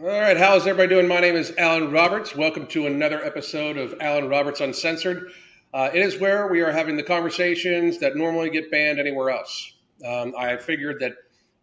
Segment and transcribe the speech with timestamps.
[0.00, 1.06] All right, how is everybody doing?
[1.06, 2.34] My name is Alan Roberts.
[2.34, 5.30] Welcome to another episode of Alan Roberts Uncensored.
[5.74, 9.74] Uh, it is where we are having the conversations that normally get banned anywhere else.
[10.04, 11.12] Um, I figured that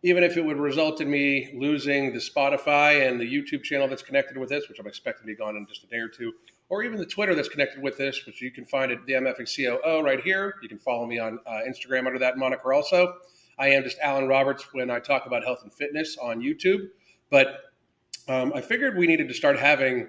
[0.04, 4.04] even if it would result in me losing the Spotify and the YouTube channel that's
[4.04, 6.32] connected with this, which I'm expecting to be gone in just a day or two,
[6.70, 10.04] or even the Twitter that's connected with this, which you can find at DMFing COO
[10.04, 10.54] right here.
[10.62, 13.16] You can follow me on uh, Instagram under that moniker also.
[13.58, 16.90] I am just Alan Roberts when I talk about health and fitness on YouTube.
[17.32, 17.69] But
[18.30, 20.08] um, I figured we needed to start having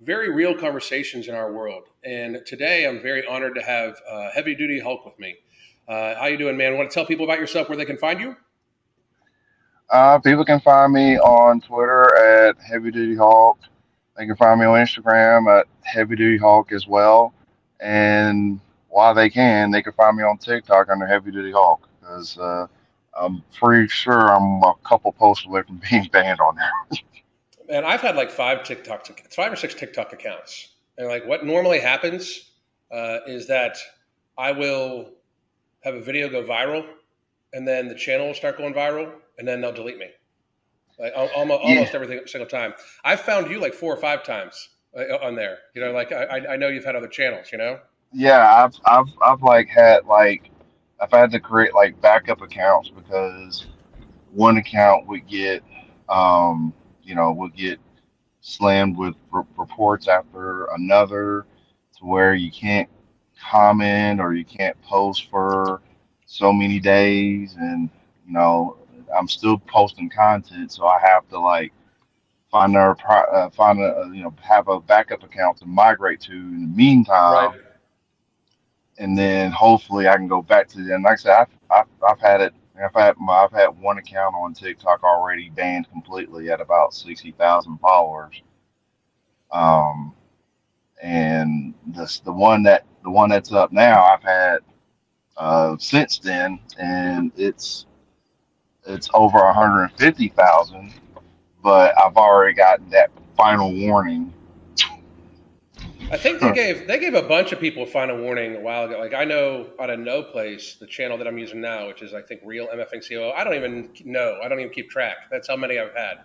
[0.00, 1.84] very real conversations in our world.
[2.02, 5.36] And today I'm very honored to have uh, Heavy Duty Hulk with me.
[5.86, 6.76] Uh, how you doing, man?
[6.76, 8.36] Want to tell people about yourself, where they can find you?
[9.90, 13.58] Uh, people can find me on Twitter at Heavy Duty Hulk.
[14.16, 17.34] They can find me on Instagram at Heavy Duty Hulk as well.
[17.80, 22.38] And while they can, they can find me on TikTok under Heavy Duty Hulk because
[22.38, 22.66] uh,
[23.18, 27.00] I'm pretty sure I'm a couple posts away from being banned on there.
[27.68, 31.80] And I've had like five TikTok, five or six TikTok accounts, and like what normally
[31.80, 32.50] happens
[32.90, 33.78] uh, is that
[34.36, 35.10] I will
[35.82, 36.86] have a video go viral,
[37.52, 40.08] and then the channel will start going viral, and then they'll delete me.
[40.98, 41.68] Like almost, yeah.
[41.68, 42.74] almost every single time.
[43.04, 45.58] I've found you like four or five times uh, on there.
[45.74, 47.52] You know, like I, I know you've had other channels.
[47.52, 47.78] You know.
[48.12, 50.50] Yeah, I've I've I've like had like
[51.00, 53.66] I've had to create like backup accounts because
[54.32, 55.62] one account would get
[56.08, 56.72] um
[57.08, 57.80] you know we'll get
[58.40, 61.46] slammed with r- reports after another
[61.98, 62.88] to where you can't
[63.50, 65.80] comment or you can't post for
[66.26, 67.88] so many days and
[68.26, 68.76] you know
[69.16, 71.72] I'm still posting content, so I have to like
[72.50, 76.62] find a uh, find a you know have a backup account to migrate to in
[76.62, 77.60] the meantime, right.
[78.98, 81.02] and then hopefully I can go back to them.
[81.02, 82.54] Like I said, I've, I've, I've had it.
[82.84, 87.78] I've had I've had one account on TikTok already banned completely at about sixty thousand
[87.78, 88.42] followers.
[89.52, 90.14] Um,
[91.02, 94.58] and this the one that the one that's up now I've had
[95.36, 97.86] uh, since then, and it's
[98.86, 100.92] it's over 150,000,
[101.62, 104.32] but I've already gotten that final warning.
[106.10, 108.84] I think they gave they gave a bunch of people a final warning a while
[108.84, 108.98] ago.
[108.98, 112.14] Like I know out of no place, the channel that I'm using now, which is
[112.14, 113.30] I think Real MFing COO.
[113.30, 114.38] I don't even know.
[114.42, 115.16] I don't even keep track.
[115.30, 116.20] That's how many I've had.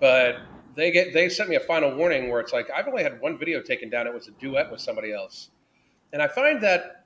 [0.00, 0.36] But
[0.76, 3.36] they get they sent me a final warning where it's like I've only had one
[3.36, 4.06] video taken down.
[4.06, 5.50] It was a duet with somebody else,
[6.12, 7.04] and I find that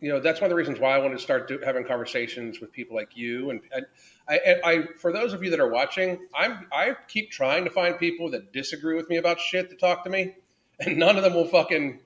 [0.00, 2.60] you know that's one of the reasons why I wanted to start do, having conversations
[2.60, 3.50] with people like you.
[3.50, 3.86] And, and
[4.28, 7.96] I, I, for those of you that are watching, I'm I keep trying to find
[8.00, 10.34] people that disagree with me about shit to talk to me,
[10.80, 12.00] and none of them will fucking.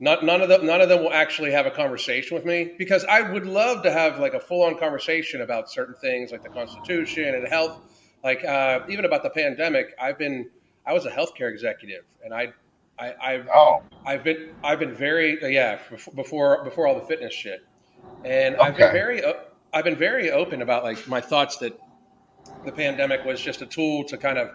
[0.00, 3.04] Not, none of them none of them will actually have a conversation with me because
[3.04, 6.48] I would love to have like a full on conversation about certain things like the
[6.48, 7.78] Constitution and health,
[8.24, 9.94] like uh, even about the pandemic.
[10.00, 10.50] I've been
[10.84, 12.52] I was a healthcare executive and I
[12.98, 13.82] I, have oh.
[14.04, 15.78] I've been I've been very uh, yeah
[16.14, 17.64] before before all the fitness shit,
[18.24, 18.64] and okay.
[18.64, 19.22] I've been very
[19.72, 21.78] I've been very open about like my thoughts that
[22.64, 24.50] the pandemic was just a tool to kind of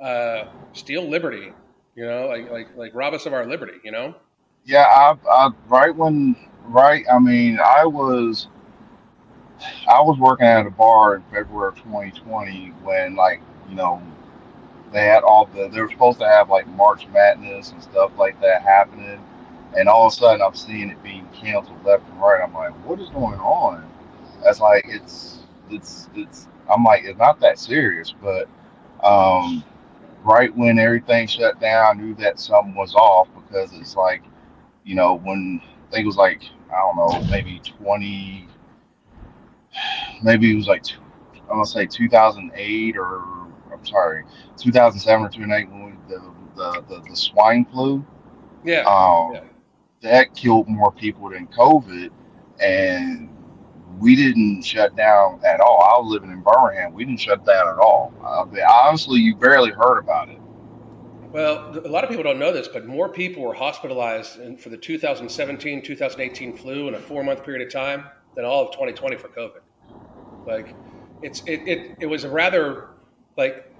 [0.00, 1.52] uh, steal liberty,
[1.98, 4.14] you know, like like like rob us of our liberty, you know.
[4.64, 6.36] Yeah, I, I right when
[6.66, 8.46] right, I mean, I was
[9.88, 14.00] I was working at a bar in February of 2020 when like you know
[14.92, 18.40] they had all the they were supposed to have like March Madness and stuff like
[18.42, 19.20] that happening,
[19.76, 22.40] and all of a sudden I'm seeing it being canceled left and right.
[22.40, 23.90] I'm like, what is going on?
[24.44, 26.46] That's like it's it's it's.
[26.70, 28.46] I'm like, it's not that serious, but
[29.02, 29.64] um,
[30.28, 34.22] right when everything shut down, I knew that something was off because it's like,
[34.84, 38.46] you know, when I think it was like I don't know, maybe 20,
[40.22, 40.84] maybe it was like
[41.42, 43.22] I'm gonna say 2008 or
[43.72, 44.24] I'm sorry,
[44.58, 46.20] 2007 or 2008 when we, the,
[46.56, 48.04] the, the, the swine flu.
[48.64, 48.82] Yeah.
[48.82, 49.40] Um, yeah.
[50.02, 52.10] That killed more people than COVID.
[52.60, 53.30] And
[54.00, 55.82] we didn't shut down at all.
[55.82, 56.92] I was living in Birmingham.
[56.92, 58.12] We didn't shut down at all.
[58.24, 58.46] Uh,
[58.84, 60.38] honestly, you barely heard about it.
[61.32, 64.70] Well, a lot of people don't know this, but more people were hospitalized in, for
[64.70, 69.16] the 2017 2018 flu in a four month period of time than all of 2020
[69.16, 69.60] for COVID.
[70.46, 70.74] Like,
[71.22, 72.88] it's it, it, it was a rather
[73.36, 73.70] like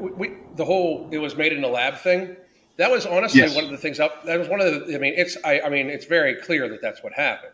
[0.00, 2.36] we, we, the whole it was made in a lab thing.
[2.78, 3.54] That was honestly yes.
[3.54, 4.00] one of the things.
[4.00, 4.94] Up, that was one of the.
[4.94, 5.36] I mean, it's.
[5.44, 7.52] I, I mean, it's very clear that that's what happened.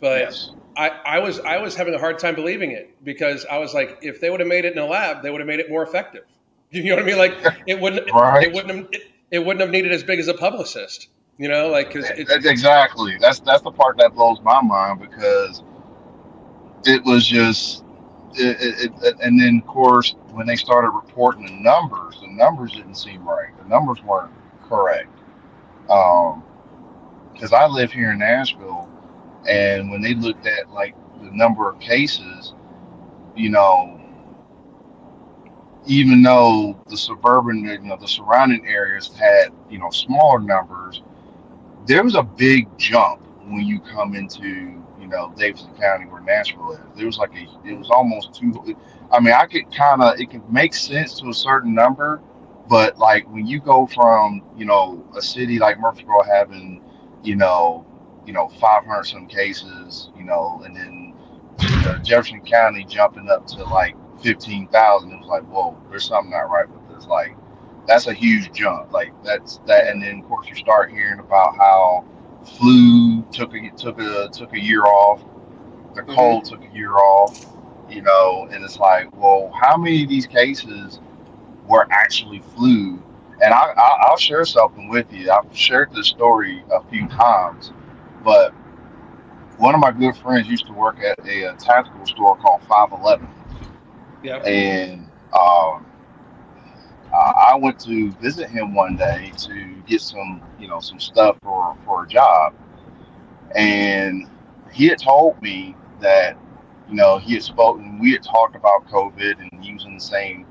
[0.00, 0.50] But yes.
[0.76, 3.98] I, I was I was having a hard time believing it because I was like,
[4.00, 5.82] if they would have made it in a lab, they would have made it more
[5.82, 6.24] effective.
[6.70, 7.16] You know what I mean?
[7.16, 7.34] Like
[7.66, 8.46] it wouldn't right.
[8.46, 11.08] it wouldn't have, it, it, wouldn't have needed as big as a publicist.
[11.38, 15.62] You know, like because exactly that's that's the part that blows my mind because
[16.84, 17.84] it was just
[18.34, 22.96] it, it, and then of course when they started reporting the numbers, the numbers didn't
[22.96, 23.56] seem right.
[23.62, 24.32] The numbers weren't
[24.68, 25.08] correct.
[25.88, 26.42] Um,
[27.32, 28.87] because I live here in Nashville,
[29.46, 32.54] and when they looked at like the number of cases,
[33.36, 34.00] you know,
[35.86, 41.02] even though the suburban, you know, the surrounding areas had you know smaller numbers,
[41.86, 46.72] there was a big jump when you come into you know Davidson County where Nashville
[46.72, 46.80] is.
[46.96, 48.76] There was like a, it was almost two.
[49.10, 52.20] I mean, I could kind of, it can make sense to a certain number,
[52.68, 56.82] but like when you go from you know a city like Murfreesboro having
[57.22, 57.84] you know,
[58.28, 61.14] you know, 500 some cases, you know, and then
[61.86, 65.10] uh, Jefferson County jumping up to like 15,000.
[65.10, 67.06] It was like, whoa, there's something not right with this.
[67.06, 67.34] Like,
[67.86, 68.92] that's a huge jump.
[68.92, 72.04] Like that's that, and then of course you start hearing about how
[72.58, 75.24] flu took a took a took a year off,
[75.94, 76.14] the mm-hmm.
[76.14, 77.46] cold took a year off,
[77.88, 81.00] you know, and it's like, well, how many of these cases
[81.66, 83.02] were actually flu
[83.40, 85.30] and I, I, will share something with you.
[85.30, 87.72] I've shared this story a few times,
[88.28, 88.50] but
[89.56, 93.26] one of my good friends used to work at a, a tactical store called 511.
[94.22, 94.36] Yeah.
[94.42, 95.86] And um,
[97.10, 101.74] I went to visit him one day to get some, you know, some stuff for,
[101.86, 102.52] for a job.
[103.56, 104.28] And
[104.74, 106.36] he had told me that,
[106.86, 110.44] you know, he had spoken, we had talked about COVID and using the same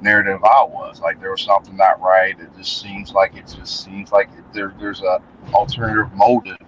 [0.00, 1.00] narrative I was.
[1.00, 2.38] Like there was something not right.
[2.38, 5.20] It just seems like it just seems like there, there's a
[5.52, 6.58] alternative motive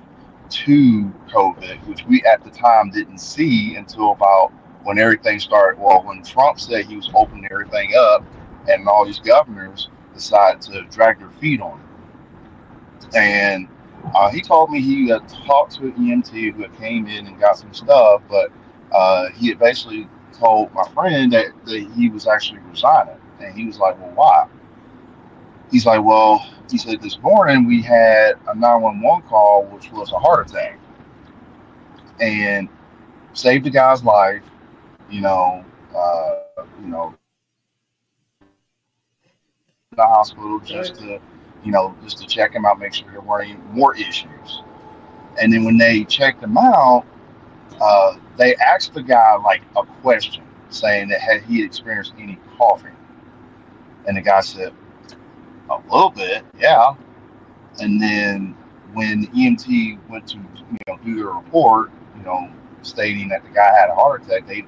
[0.51, 4.53] to COVID, which we at the time didn't see until about
[4.85, 5.81] when everything started.
[5.81, 8.25] Well, when Trump said he was opening everything up,
[8.69, 13.17] and all these governors decided to drag their feet on it.
[13.17, 13.69] And
[14.15, 17.39] uh, he told me he had talked to an EMT who had came in and
[17.39, 18.51] got some stuff, but
[18.93, 23.17] uh, he had basically told my friend that, that he was actually resigning.
[23.41, 24.47] And he was like, Well, why?
[25.71, 30.19] He's like, Well, he said, This morning we had a 911 call, which was a
[30.19, 30.79] heart attack.
[32.21, 32.69] And
[33.35, 34.43] saved the guy's life,
[35.11, 35.65] you know,
[35.95, 37.15] uh, you know,
[39.97, 41.21] the hospital just to,
[41.65, 44.63] you know, just to check him out, make sure there weren't any more issues.
[45.41, 47.05] And then when they checked him out,
[47.81, 52.97] uh, they asked the guy like a question saying that had he experienced any coughing
[54.07, 54.73] and the guy said,
[55.71, 56.95] a little bit, yeah.
[57.81, 58.57] And then
[58.95, 62.51] when the EMT went to you know do their report, you know,
[62.83, 64.65] stating that the guy had a heart attack, they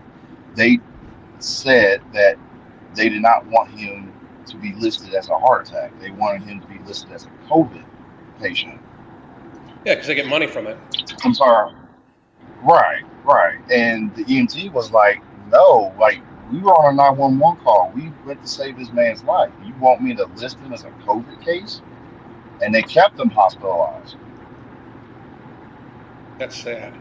[0.54, 0.78] they
[1.38, 2.36] said that
[2.94, 4.12] they did not want him
[4.46, 5.98] to be listed as a heart attack.
[6.00, 7.84] They wanted him to be listed as a COVID
[8.40, 8.80] patient.
[9.84, 10.78] Yeah, because they get money from it.
[11.24, 11.74] I'm sorry.
[12.62, 13.58] Right, right.
[13.70, 17.92] And the EMT was like, no, like we were on a 911 call.
[17.94, 19.52] We went to save this man's life.
[19.64, 21.82] You want me to list him as a COVID case?
[22.62, 24.16] And they kept him hospitalized.
[26.38, 26.94] That's sad.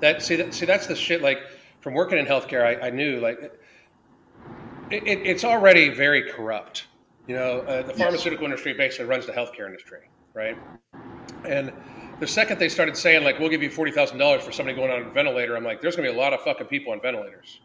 [0.00, 1.22] That see that see that's the shit.
[1.22, 1.38] Like
[1.80, 3.38] from working in healthcare, I, I knew like
[4.90, 6.86] it, it, it's already very corrupt.
[7.26, 8.50] You know, uh, the pharmaceutical yes.
[8.50, 10.58] industry basically runs the healthcare industry, right?
[11.44, 11.72] And
[12.18, 14.90] the second they started saying like we'll give you forty thousand dollars for somebody going
[14.90, 17.60] on a ventilator, I'm like, there's gonna be a lot of fucking people on ventilators.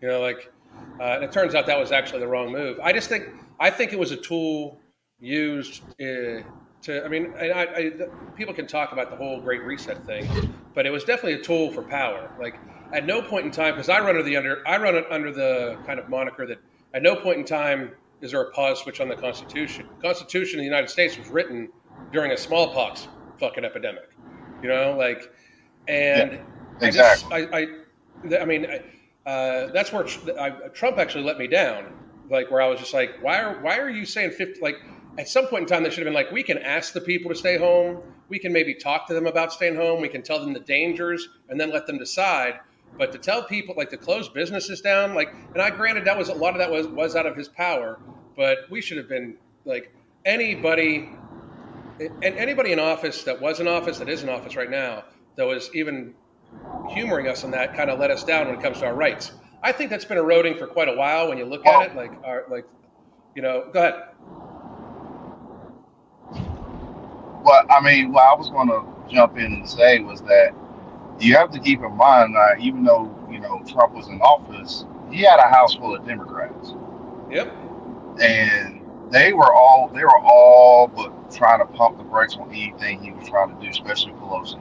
[0.00, 0.52] You know, like
[1.00, 2.78] uh, and it turns out that was actually the wrong move.
[2.80, 3.28] I just think
[3.58, 4.80] I think it was a tool
[5.18, 6.42] used uh,
[6.82, 7.04] to.
[7.04, 7.90] I mean, I, I,
[8.36, 10.28] people can talk about the whole Great Reset thing,
[10.74, 12.30] but it was definitely a tool for power.
[12.38, 12.58] Like
[12.92, 15.32] at no point in time, because I run under the under I run it under
[15.32, 16.58] the kind of moniker that
[16.92, 19.86] at no point in time is there a pause switch on the Constitution.
[19.96, 21.70] The Constitution of the United States was written
[22.12, 24.10] during a smallpox fucking epidemic.
[24.62, 25.32] You know, like,
[25.88, 27.32] and yeah, exactly.
[27.32, 28.66] I, just, I, I, I mean.
[28.66, 28.82] I,
[29.26, 30.06] uh, that's where
[30.38, 31.92] I, Trump actually let me down.
[32.30, 34.60] Like where I was just like, why are why are you saying fifty?
[34.60, 34.76] Like
[35.18, 37.30] at some point in time, they should have been like, we can ask the people
[37.30, 38.00] to stay home.
[38.28, 40.00] We can maybe talk to them about staying home.
[40.00, 42.60] We can tell them the dangers and then let them decide.
[42.96, 46.28] But to tell people like to close businesses down, like, and I granted that was
[46.28, 47.98] a lot of that was was out of his power,
[48.36, 49.92] but we should have been like
[50.24, 51.10] anybody
[52.00, 55.04] and anybody in office that was in office that is in office right now
[55.36, 56.14] that was even
[56.88, 59.32] humoring us on that kind of let us down when it comes to our rights.
[59.62, 61.96] I think that's been eroding for quite a while when you look at it.
[61.96, 62.66] Like, our, like,
[63.34, 63.94] you know, go ahead.
[67.42, 70.52] Well, I mean, what I was going to jump in and say was that
[71.18, 74.84] you have to keep in mind that even though you know Trump was in office,
[75.10, 76.74] he had a house full of Democrats.
[77.30, 77.54] Yep.
[78.20, 78.80] And
[79.10, 83.12] they were all they were all but trying to pump the brakes on anything he
[83.12, 84.60] was trying to do, especially Pelosi.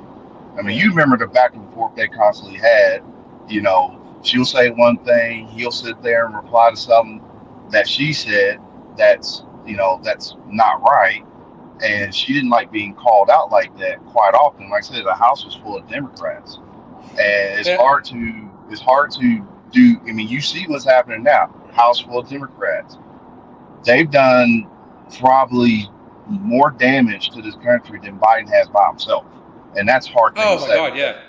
[0.58, 3.02] I mean, you remember the back and forth they constantly had,
[3.48, 7.22] you know, she'll say one thing, he'll sit there and reply to something
[7.72, 8.60] that she said
[8.98, 11.24] that's you know that's not right,
[11.84, 14.70] and she didn't like being called out like that quite often.
[14.70, 16.60] Like I said, the house was full of Democrats,
[17.12, 17.78] and it's Yeah.
[17.78, 19.98] hard to it's hard to do.
[20.08, 21.50] I mean, you see what's happening now.
[21.72, 22.98] House full of Democrats.
[23.84, 24.68] They've done
[25.20, 25.90] probably
[26.28, 29.26] more damage to this country than Biden has by himself,
[29.78, 30.36] and that's hard.
[30.36, 30.76] Thing Oh to my say.
[30.76, 31.20] God, yeah.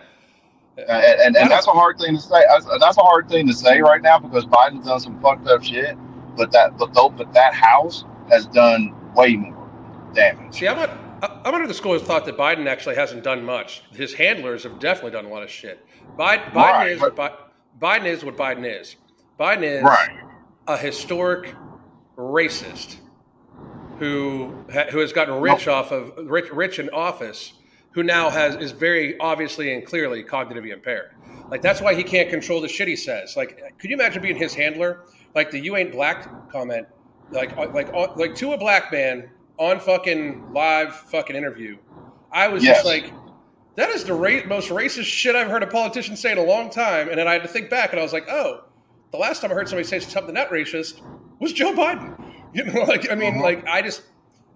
[0.78, 2.42] Uh, and, and, and that's a hard thing to say.
[2.78, 5.96] That's, a hard thing to say right now because Biden's done some fucked up shit.
[6.36, 9.68] But that, but though, but that house has done way more
[10.14, 10.54] damage.
[10.58, 10.90] See, I'm not.
[11.44, 13.82] I'm under the school of thought that Biden actually hasn't done much.
[13.92, 15.84] His handlers have definitely done a lot of shit.
[16.18, 18.96] Biden, Biden Right, is but- Biden is what Biden is.
[19.38, 20.08] Biden is Right.
[20.66, 21.54] a historic
[22.16, 22.96] racist
[23.98, 27.52] who ha- who has gotten rich off of rich rich in office,
[27.92, 31.10] who now has is very obviously and clearly cognitively impaired.
[31.50, 33.36] Like that's why he can't control the shit he says.
[33.36, 35.04] Like, could you imagine being his handler?
[35.34, 36.86] Like the "you ain't black" comment,
[37.30, 41.76] like uh, like uh, like to a black man on fucking live fucking interview.
[42.32, 42.76] I was Yes.
[42.78, 43.12] just like,
[43.74, 46.70] that is the ra- most racist shit I've heard a politician say in a long
[46.70, 47.08] time.
[47.08, 48.64] And then I had to think back, and I was like, oh,
[49.10, 51.00] the last time I heard somebody say something that racist
[51.40, 52.16] was Joe Biden.
[52.52, 53.42] You know, like I mean, Mhm.
[53.42, 54.02] like I just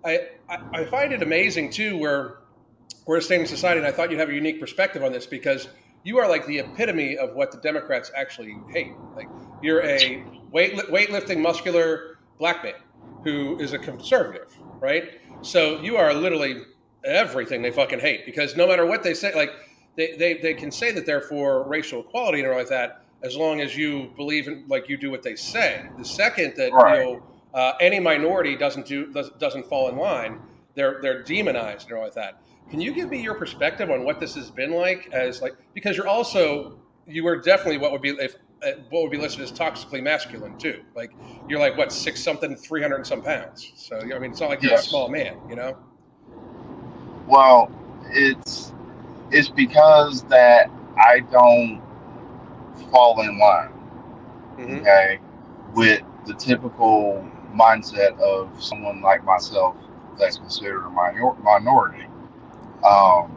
[0.04, 2.38] I, I I find it amazing too where
[3.06, 5.68] we're a standing society, and I thought you'd have a unique perspective on this because
[6.04, 8.92] you are like the epitome of what the Democrats actually hate.
[9.16, 9.28] Like
[9.62, 12.74] you're a weight weightlifting muscular black man
[13.24, 15.20] who is a conservative, right?
[15.42, 16.62] So you are literally
[17.04, 19.50] everything they fucking hate because no matter what they say, like
[19.96, 23.36] they, they, they can say that they're for racial equality and all like that as
[23.36, 25.86] long as you believe in like you do what they say.
[25.98, 26.98] The second that Right.
[26.98, 27.22] you know
[27.54, 30.40] uh, any minority doesn't do does- doesn't fall in line,
[30.74, 32.40] they're they're demonized and all like that.
[32.70, 35.96] Can you give me your perspective on what this has been like as like because
[35.96, 39.52] you're also you were definitely what would be if uh, what would be listed as
[39.52, 40.82] toxically masculine too.
[40.94, 41.10] Like
[41.46, 43.72] you're like what six something, three hundred and some pounds.
[43.76, 44.86] So I mean, it's not like you're Yes.
[44.86, 45.76] a small man, you know.
[47.26, 47.70] Well,
[48.10, 48.72] it's
[49.30, 51.82] it's because that I don't
[52.90, 53.72] fall in line,
[54.56, 55.20] hmm okay,
[55.74, 59.76] with the typical mindset of someone like myself
[60.18, 62.06] that's considered a minor- minority.
[62.84, 63.32] Um,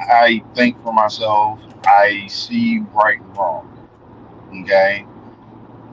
[0.00, 3.72] I think for myself, I see right and wrong.
[4.62, 5.06] Okay.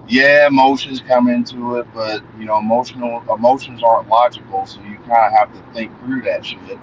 [0.07, 5.25] Yeah, emotions come into it, but you know, emotional emotions aren't logical, so you kind
[5.25, 6.79] of have to think through that shit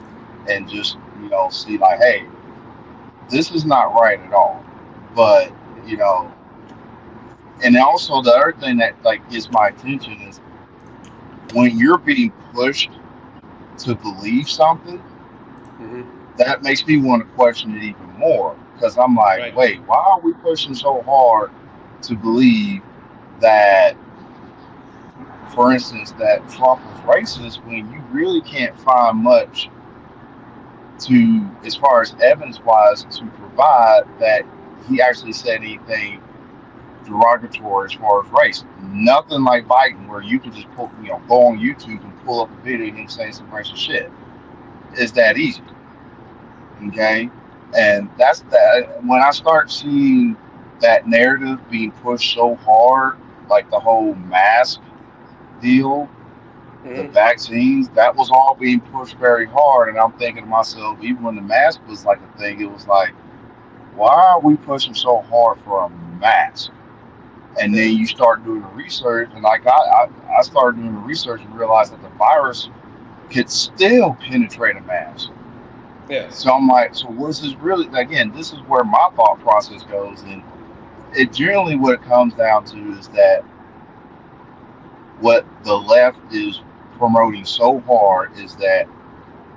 [0.48, 2.26] and just you know see like, hey,
[3.30, 4.64] this is not right at all.
[5.14, 5.52] But
[5.86, 6.32] you know,
[7.62, 10.40] and also the other thing that like gets my attention is
[11.52, 12.90] when you're being pushed
[13.78, 15.02] to believe something
[15.80, 16.02] hmm
[16.36, 19.54] that makes me want to question it even more because I'm like, Right.
[19.54, 21.50] wait, why are we pushing so hard
[22.02, 22.80] to believe
[23.40, 23.94] that,
[25.54, 29.68] for instance, that Trump was racist when you really can't find much
[31.00, 34.42] to, as far as evidence wise, to provide that
[34.88, 36.22] he actually said anything
[37.04, 38.64] derogatory as far as race.
[38.80, 42.42] Nothing like Biden, where you can just pull, you know, go on YouTube and pull
[42.42, 44.10] up a video and him saying some racist shit.
[44.94, 45.62] It's that easy
[46.88, 47.30] okay?
[47.76, 50.36] And that's that when i start seeing
[50.80, 53.18] that narrative being pushed so hard
[53.48, 54.80] like the whole mask
[55.60, 56.08] deal
[56.94, 59.88] the hmm vaccines that was all being pushed very hard.
[59.88, 62.86] And i'm thinking to myself even when the mask was like a thing it was
[62.86, 63.10] like
[63.94, 65.88] why are we pushing so hard for a
[66.20, 66.70] mask?
[67.60, 71.00] And then you start doing the research and i got i, I started doing the
[71.00, 72.70] research and realized that the virus
[73.30, 75.30] could still penetrate a mask
[76.08, 76.36] Yes.
[76.38, 77.86] so I'm like, so what's this really?
[77.98, 80.42] Again, this is where my thought process goes, and
[81.14, 83.42] it generally what it comes down to is that
[85.20, 86.62] what the left is
[86.98, 88.86] promoting so hard is that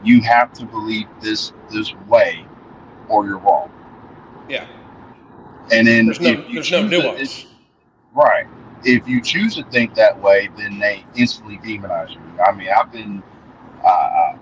[0.04, 2.46] you have to believe this this way,
[3.10, 3.72] or you're wrong.
[4.50, 4.68] Yeah.
[5.72, 7.48] And then There's no there's no to- nuance.
[8.14, 8.46] Right.
[8.84, 12.20] If you choose to think that way, then they instantly demonize you.
[12.46, 13.24] I mean, I've been,
[13.84, 14.38] uh,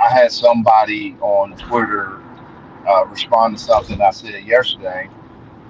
[0.00, 2.20] I had somebody on Twitter
[2.88, 5.08] uh, respond to something I said yesterday,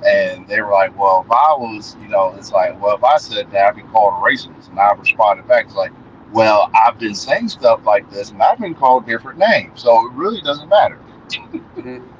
[0.04, 3.16] and they were like, "Well, if I was, you know, it's like, well, if I
[3.18, 5.92] said that, I'd be called a racist." And I responded back, "It's like,
[6.32, 10.12] well, I've been saying stuff like this, and I've been called different names, so it
[10.14, 10.98] really doesn't matter."
[11.30, 12.02] Mhm.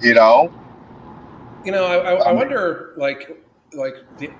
[0.00, 0.52] You know?
[1.64, 4.30] You know, I, I, I wonder, like, like the,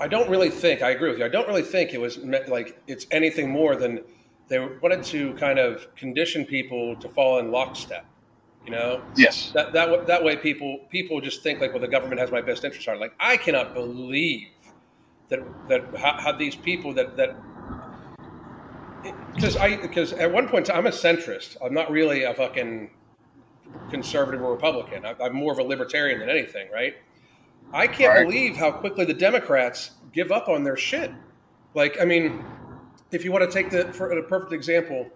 [0.00, 1.24] I don't really think I agree with you.
[1.24, 4.00] I don't really think it was meant, like it's anything more than
[4.48, 8.06] they wanted to kind of condition people to fall in lockstep.
[8.64, 9.52] You know, yes.
[9.52, 12.64] That that that way, people people just think like, well, the government has my best
[12.64, 14.48] interest at Like, I cannot believe
[15.28, 17.36] that that how, how these people that that
[19.34, 21.56] because I because at one point I'm a centrist.
[21.64, 22.90] I'm not really a fucking
[23.90, 25.04] conservative or Republican.
[25.04, 26.94] I, am more of a libertarian than anything, right?
[27.72, 28.26] I can't right.
[28.26, 31.10] believe how quickly the Democrats give up on their shit.
[31.74, 32.44] Like, I mean,
[33.10, 35.08] if you want to take the for a perfect example,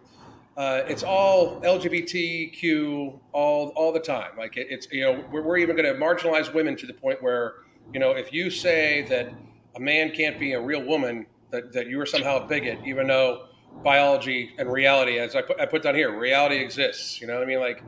[0.56, 4.32] uh, it's all LGBTQ all all the time.
[4.36, 7.22] Like it, it's you know we're, we're even going to marginalize women to the point
[7.22, 7.54] where
[7.92, 9.32] you know if you say that
[9.76, 13.06] a man can't be a real woman, that, that you are somehow a bigot, even
[13.06, 13.46] though
[13.82, 17.20] biology and reality, as I put, I put down here, reality exists.
[17.20, 17.60] You know what I mean?
[17.60, 17.82] Like,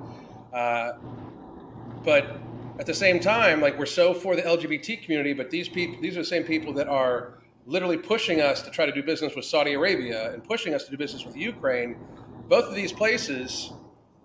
[0.52, 0.92] uh,
[2.04, 2.38] but
[2.78, 6.16] at the same time, like we're so for the LGBT community, but these people, these
[6.16, 9.44] are the same people that are literally pushing us to try to do business with
[9.44, 11.96] Saudi Arabia and pushing us to do business with Ukraine.
[12.48, 13.72] Both of these places,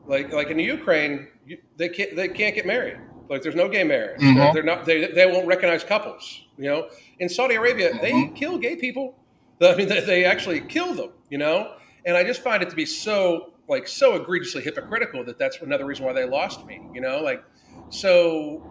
[0.05, 2.97] like like in the Ukraine, you, they can't they can't get married.
[3.29, 4.21] Like there's no gay marriage.
[4.21, 4.37] Mm-hmm.
[4.37, 4.85] They're, they're, not.
[4.85, 6.43] They, they won't recognize couples.
[6.57, 6.89] You know,
[7.19, 8.01] in Saudi Arabia, mm-hmm.
[8.01, 9.15] they kill gay people.
[9.61, 11.11] I mean, they, they actually kill them.
[11.29, 11.73] You know,
[12.05, 15.85] and I just find it to be so like so egregiously hypocritical that that's another
[15.85, 16.81] reason why they lost me.
[16.93, 17.43] You know, like
[17.89, 18.63] so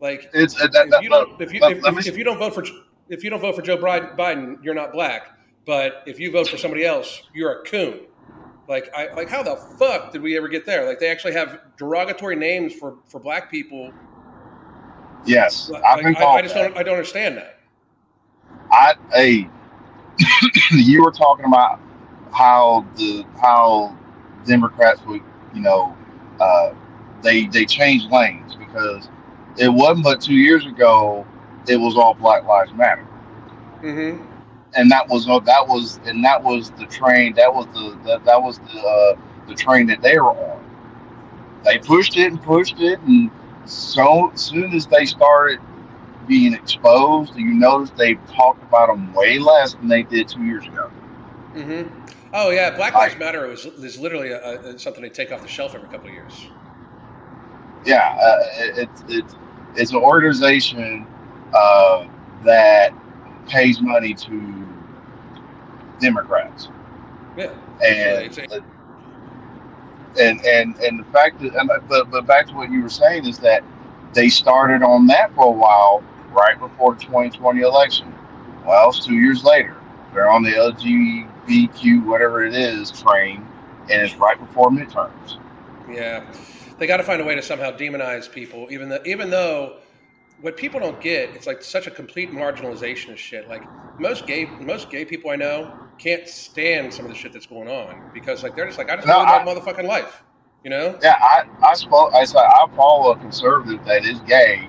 [0.00, 2.54] like it's uh, that, if you don't if you if, if, if, you don't vote
[2.54, 2.64] for
[3.08, 5.30] if you don't vote for Joe Biden, you're not black.
[5.66, 8.00] But if you vote for somebody else, you're a coon.
[8.68, 10.86] Like I like how the fuck did we ever get there?
[10.86, 13.92] Like they actually have derogatory names for for black people.
[15.26, 16.62] Yes, like, I've been I, I just that.
[16.62, 17.60] don't I don't understand that.
[18.70, 19.48] I hey,
[20.72, 21.78] you were talking about
[22.32, 23.96] how the how
[24.46, 25.22] Democrats would
[25.54, 25.94] you know
[26.40, 26.72] uh,
[27.22, 29.08] they they changed lanes because
[29.58, 31.26] it wasn't but two years ago
[31.68, 33.06] it was all Black Lives Matter.
[33.82, 34.34] Mm-hmm
[34.74, 38.24] and that was uh, that was and that was the train that was the that,
[38.24, 39.16] that was the uh,
[39.48, 40.60] the train that they were on.
[41.64, 43.30] They pushed it and pushed it, and
[43.64, 45.60] so soon as they started
[46.26, 50.66] being exposed, you notice they talked about them way less than they did two years
[50.66, 50.90] ago.
[51.54, 51.88] Mm-hmm.
[52.32, 55.48] Oh yeah, Black Lives Matter was is literally a, a, something they take off the
[55.48, 56.48] shelf every couple of years.
[57.84, 59.34] Yeah, uh, it's it, it's
[59.76, 61.06] it's an organization
[61.54, 62.06] uh,
[62.44, 62.92] that
[63.48, 64.66] pays money to
[66.00, 66.68] Democrats.
[67.36, 67.52] Yeah.
[67.82, 68.62] And
[70.18, 73.26] and and and the fact that and, but but back to what you were saying
[73.26, 73.64] is that
[74.12, 78.12] they started on that for a while right before the 2020 election.
[78.64, 79.76] Well, it's two years later.
[80.12, 83.46] They're on the LGBTQ whatever it is train,
[83.90, 85.38] and it's right before midterms.
[85.88, 86.24] Yeah,
[86.78, 89.78] they got to find a way to somehow demonize people, even though even though
[90.40, 93.48] what people don't get, it's like such a complete marginalization of shit.
[93.48, 93.62] Like
[93.98, 97.68] most gay, most gay people I know can't stand some of the shit that's going
[97.68, 100.22] on because like they're just like I just no, live my motherfucking life,
[100.64, 100.98] you know?
[101.02, 102.12] Yeah, I I spoke.
[102.14, 104.68] I said I follow a conservative that is gay,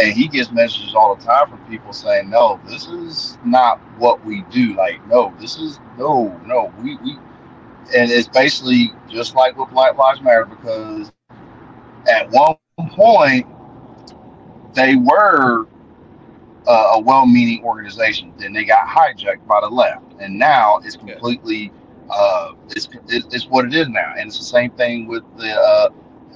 [0.00, 4.24] and he gets messages all the time from people saying, "No, this is not what
[4.24, 4.74] we do.
[4.74, 7.18] Like, no, this is no, no, we we."
[7.96, 11.12] And it's basically just like with Black Lives Matter because
[12.08, 12.54] at one
[12.90, 13.46] point
[14.74, 15.66] they were
[16.66, 18.32] uh, a well-meaning organization.
[18.38, 21.72] Then they got hijacked by the left, and now it's completely
[22.10, 24.14] uh, it's it's what it is now.
[24.16, 25.88] And it's the same thing with the uh,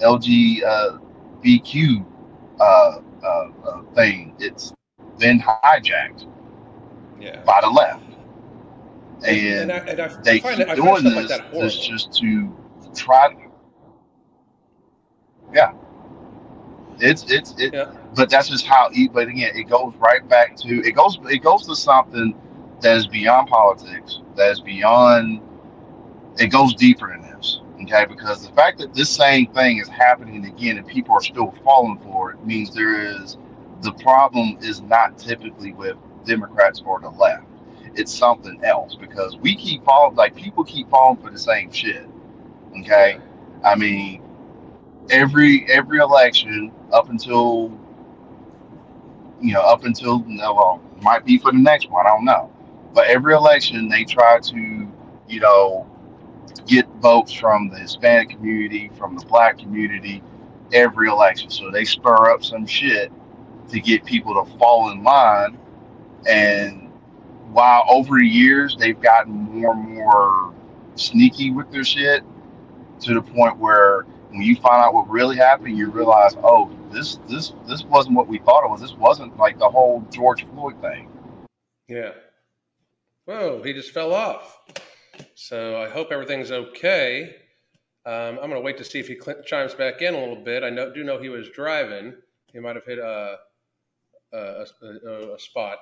[0.02, 2.06] LGBTQ
[2.58, 3.50] uh, uh, uh,
[3.94, 4.34] thing.
[4.38, 4.72] It's
[5.18, 6.26] been hijacked
[7.20, 7.42] yeah.
[7.44, 8.02] by the left,
[9.26, 12.56] and, and, I, and I, they keep it, doing this like just to
[12.94, 13.32] try.
[13.32, 13.40] To,
[15.54, 15.72] yeah,
[16.98, 17.92] it's it's it, yeah.
[18.16, 18.90] But that's just how.
[19.12, 22.34] But again, it goes right back to it goes it goes to something
[22.80, 24.20] that is beyond politics.
[24.36, 25.42] That is beyond.
[26.38, 27.60] It goes deeper than this.
[27.82, 31.54] Okay, because the fact that this same thing is happening again and people are still
[31.62, 33.36] falling for it means there is
[33.82, 37.44] the problem is not typically with Democrats or the left.
[37.94, 42.08] It's something else because we keep falling like people keep falling for the same shit.
[42.80, 43.18] Okay,
[43.64, 44.22] I mean
[45.10, 47.78] every every election up until
[49.40, 52.52] you know up until well might be for the next one I don't know,
[52.94, 54.88] but every election they try to
[55.28, 55.86] you know
[56.66, 60.22] get votes from the Hispanic community, from the Black community,
[60.72, 61.50] every election.
[61.50, 63.12] So they spur up some shit
[63.70, 65.58] to get people to fall in line.
[66.28, 66.90] And
[67.52, 70.54] while over the years they've gotten more and more
[70.96, 72.22] sneaky with their shit
[73.00, 77.18] to the point where when you find out what really happened, you realize, oh, this
[77.28, 78.80] this this wasn't what we thought it was.
[78.80, 81.08] This wasn't like the whole George Floyd thing.
[81.88, 82.12] Yeah.
[83.24, 84.58] Whoa, he just fell off.
[85.34, 87.36] So I hope everything's okay.
[88.04, 90.36] Um, I'm going to wait to see if he cl- chimes back in a little
[90.44, 90.62] bit.
[90.62, 92.14] I know, do know he was driving.
[92.52, 93.38] He might have hit a,
[94.32, 95.78] a, a, a spot,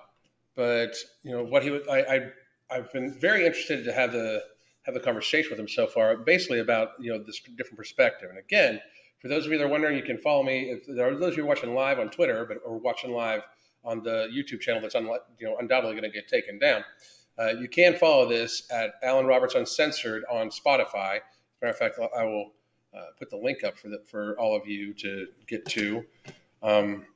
[0.57, 1.83] but you know what he was.
[1.87, 2.31] I, I
[2.71, 4.43] I've been very interested to have the
[4.85, 8.31] have a conversation with him so far, basically about you know this different perspective.
[8.31, 8.81] And again,
[9.20, 10.70] for those of you that are wondering, you can follow me.
[10.70, 13.42] If there are those of you watching live on Twitter, but or watching live
[13.85, 16.85] on the YouTube channel that's you know undoubtedly going to get taken down.
[17.38, 21.18] Uh, you can follow this at Alan Roberts Uncensored on Spotify.
[21.61, 22.53] matter of fact, I will
[22.97, 26.05] uh, put the link up for the, for all of you to get to.
[26.62, 27.07] Um,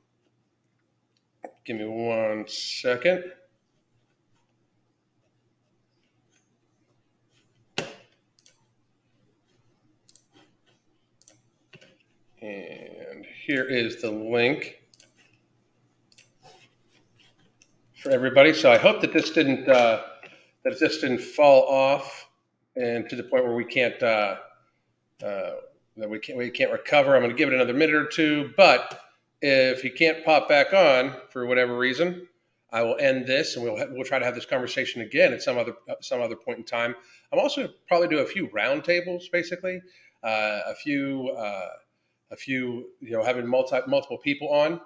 [1.65, 3.23] give me one second.
[12.41, 14.79] And here is the link
[17.95, 18.53] for everybody.
[18.53, 20.03] So I hope that this didn't uh,
[20.63, 22.27] that this didn't fall off
[22.75, 24.37] and to the point where we can't uh,
[25.23, 25.51] uh,
[25.97, 27.15] that we can't we can't recover.
[27.15, 29.01] I'm going to give it another minute or two, but
[29.41, 32.27] if he can't pop back on for whatever reason,
[32.71, 35.57] I will end this and we'll we'll try to have this conversation again at some
[35.57, 36.95] other some other point in time.
[37.33, 39.81] I'm also probably do a few roundtables, basically,
[40.23, 41.67] uh, a few uh,
[42.31, 44.81] a few you know having multi multiple people on.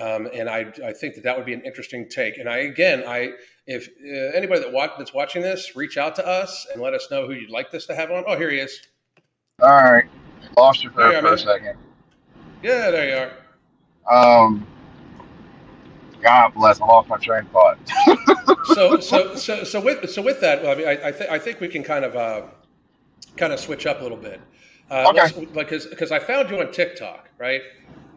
[0.00, 2.38] Um, and I, I think that that would be an interesting take.
[2.38, 3.32] And I again, I
[3.66, 7.08] if uh, anybody that watch, that's watching this, reach out to us and let us
[7.10, 8.24] know who you'd like this to have on.
[8.26, 8.80] Oh, here he is.
[9.60, 10.04] All right,
[10.56, 11.76] lost you for, for a second.
[12.62, 13.30] Yeah, there you
[14.10, 14.44] are.
[14.44, 14.66] Um,
[16.22, 16.80] God bless.
[16.80, 17.78] I lost my train of thought.
[18.74, 21.60] so, so, so, so with so with that, I mean, I, I think I think
[21.60, 22.42] we can kind of uh,
[23.36, 24.40] kind of switch up a little bit.
[24.92, 25.46] Uh, okay.
[25.54, 27.62] Because because I found you on TikTok, right?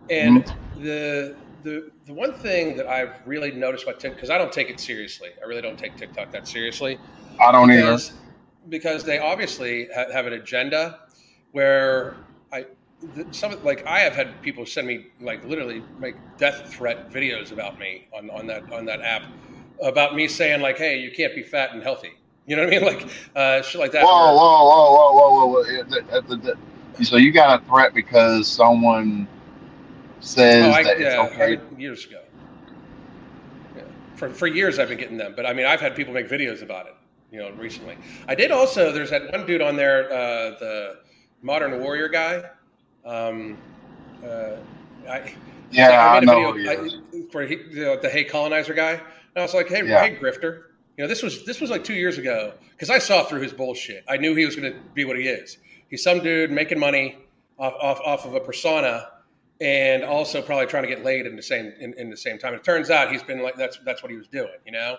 [0.09, 0.83] And mm-hmm.
[0.83, 4.69] the the the one thing that I've really noticed about TikTok because I don't take
[4.69, 5.29] it seriously.
[5.41, 6.99] I really don't take TikTok that seriously.
[7.39, 8.19] I don't because, either.
[8.67, 10.99] Because they obviously ha- have an agenda
[11.53, 12.17] where
[12.51, 12.65] I
[13.31, 17.79] some like I have had people send me like literally make death threat videos about
[17.79, 19.23] me on on that on that app
[19.81, 22.15] about me saying like, hey, you can't be fat and healthy.
[22.47, 22.85] You know what I mean?
[22.85, 24.03] Like uh, shit like that.
[24.03, 27.03] Whoa, whoa, whoa, whoa, whoa, whoa, whoa.
[27.03, 29.27] So you got a threat because someone
[30.19, 31.59] says oh, I, that yeah, it's okay.
[31.77, 32.21] Years ago.
[33.75, 33.83] Yeah.
[34.15, 36.61] For, for years I've been getting them, but I mean I've had people make videos
[36.61, 36.95] about it.
[37.31, 37.97] You know, recently.
[38.27, 38.93] I did also.
[38.93, 40.97] There's that one dude on there, uh, the
[41.41, 42.43] Modern Warrior guy.
[43.03, 43.57] Um,
[44.23, 44.55] uh,
[45.09, 45.35] I,
[45.71, 48.91] yeah, I, made a video I, for he, you know, the Hey Colonizer guy.
[48.91, 49.01] And
[49.35, 50.07] I was like, hey, yeah.
[50.07, 50.63] hey, Grifter.
[50.97, 53.53] You know, this was this was like two years ago because I saw through his
[53.53, 54.05] bullshit.
[54.07, 55.57] I knew he was going to be what he is.
[55.89, 57.17] He's some dude making money
[57.59, 59.09] off, off, off of a persona
[59.61, 62.53] and also probably trying to get laid in the same in, in the same time.
[62.53, 64.97] It turns out he's been like that's that's what he was doing, you know.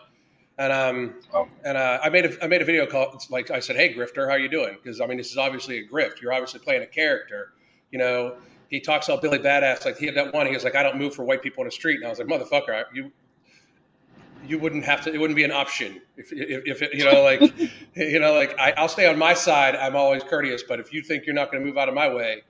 [0.58, 1.48] And um oh.
[1.64, 3.12] and uh, I made a I made a video call.
[3.14, 5.36] It's like I said, "Hey, Grifter, how are you doing?" Because I mean, this is
[5.36, 6.20] obviously a grift.
[6.22, 7.52] You're obviously playing a character.
[7.90, 8.36] You know,
[8.68, 9.84] he talks all Billy Badass.
[9.84, 10.46] Like he had that one.
[10.46, 12.18] He was like, "I don't move for white people in the street." And I was
[12.18, 13.12] like, "Motherfucker, you."
[14.44, 15.12] You wouldn't have to.
[15.12, 17.40] It wouldn't be an option if, if, if you know, like,
[17.94, 19.74] you know, like I, I'll stay on my side.
[19.74, 22.12] I'm always courteous, but if you think you're not going to move out of my
[22.12, 22.42] way,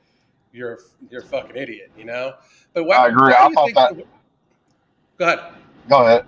[0.53, 0.79] you're
[1.11, 2.35] you're a fucking idiot, you know.
[2.75, 3.33] But why, I agree.
[3.33, 4.07] I thought that.
[5.19, 5.55] Go ahead.
[5.89, 6.27] Go ahead.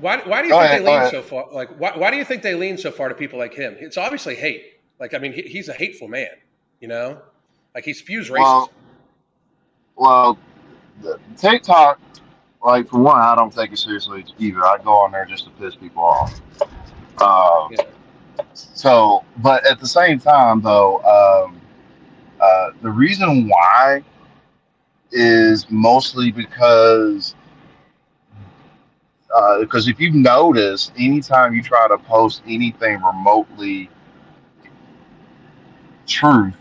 [0.00, 1.46] Why, why do you go think ahead, they lean so far?
[1.52, 3.76] Like, why, why do you think they lean so far to people like him?
[3.78, 4.80] It's obviously hate.
[4.98, 6.30] Like, I mean, he, he's a hateful man.
[6.80, 7.20] You know,
[7.74, 8.70] like he spews racism.
[9.96, 10.38] Well,
[11.02, 12.00] well TikTok,
[12.62, 14.64] like for one, I don't take it seriously either.
[14.64, 16.40] I go on there just to piss people off.
[17.20, 17.84] Um, yeah.
[18.54, 21.60] So, but at the same time, though, um,
[22.40, 24.02] uh, the reason why
[25.10, 27.34] is mostly because
[29.60, 33.90] because uh, if you've noticed, anytime you try to post anything remotely
[36.06, 36.54] truth,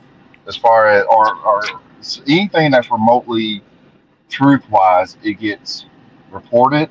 [0.47, 1.63] as far as or, or
[2.27, 3.61] anything that's remotely
[4.29, 5.85] truth wise, it gets
[6.31, 6.89] reported,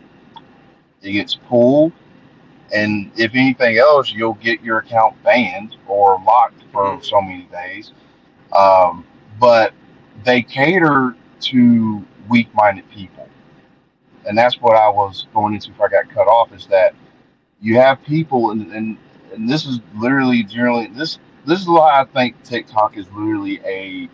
[1.03, 1.93] it gets pulled,
[2.73, 7.93] and if anything else, you'll get your account banned or locked for so many days.
[8.57, 9.05] Um,
[9.39, 9.73] but
[10.25, 13.29] they cater to weak-minded people,
[14.27, 16.53] and that's what I was going into if I got cut off.
[16.53, 16.95] Is that
[17.61, 18.97] you have people, and and,
[19.35, 24.09] and this is literally generally this this is why I think TikTok is literally a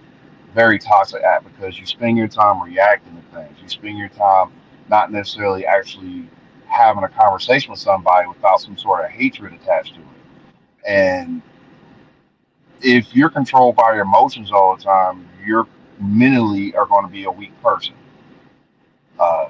[0.54, 3.58] very toxic app because you spend your time reacting to things.
[3.62, 4.52] You spend your time
[4.88, 6.28] not necessarily actually
[6.66, 10.06] having a conversation with somebody without some sort of hatred attached to it.
[10.86, 11.42] And
[12.80, 15.66] if you're controlled by your emotions all the time, you're
[16.00, 17.94] mentally are going to be a weak person.
[19.18, 19.48] Uh,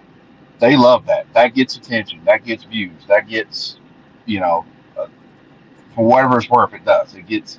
[0.60, 1.26] they love that.
[1.34, 2.20] That gets attention.
[2.24, 3.04] That gets views.
[3.08, 3.78] That gets,
[4.26, 4.64] you know,
[4.98, 5.08] uh,
[5.94, 7.14] for whatever it's worth, it does.
[7.14, 7.58] It gets,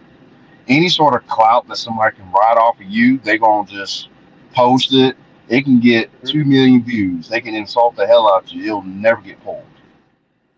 [0.67, 4.09] any sort of clout that somebody can ride off of you, they're gonna just
[4.53, 5.15] post it.
[5.49, 7.27] It can get two million views.
[7.27, 8.63] They can insult the hell out of you.
[8.65, 9.65] It'll never get pulled.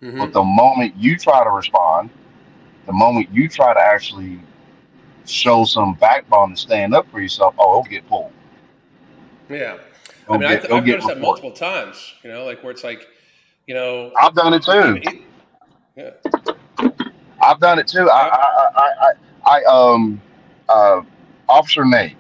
[0.02, 0.20] Mhm.
[0.20, 2.10] But the moment you try to respond,
[2.86, 4.40] the moment you try to actually
[5.26, 8.32] show some backbone and stand up for yourself, oh, it'll get pulled.
[9.50, 9.78] Yeah.
[10.24, 12.14] It'll I mean, get, I th- I've noticed that multiple times.
[12.24, 13.08] You know, like where it's like,
[13.66, 14.98] you know, I've done it too.
[14.98, 15.24] even-
[15.98, 16.10] yeah,
[17.42, 18.10] I've done it too.
[18.10, 19.12] I, I, I, I,
[19.46, 20.22] I um,
[20.68, 21.02] uh,
[21.48, 22.18] Officer Nate.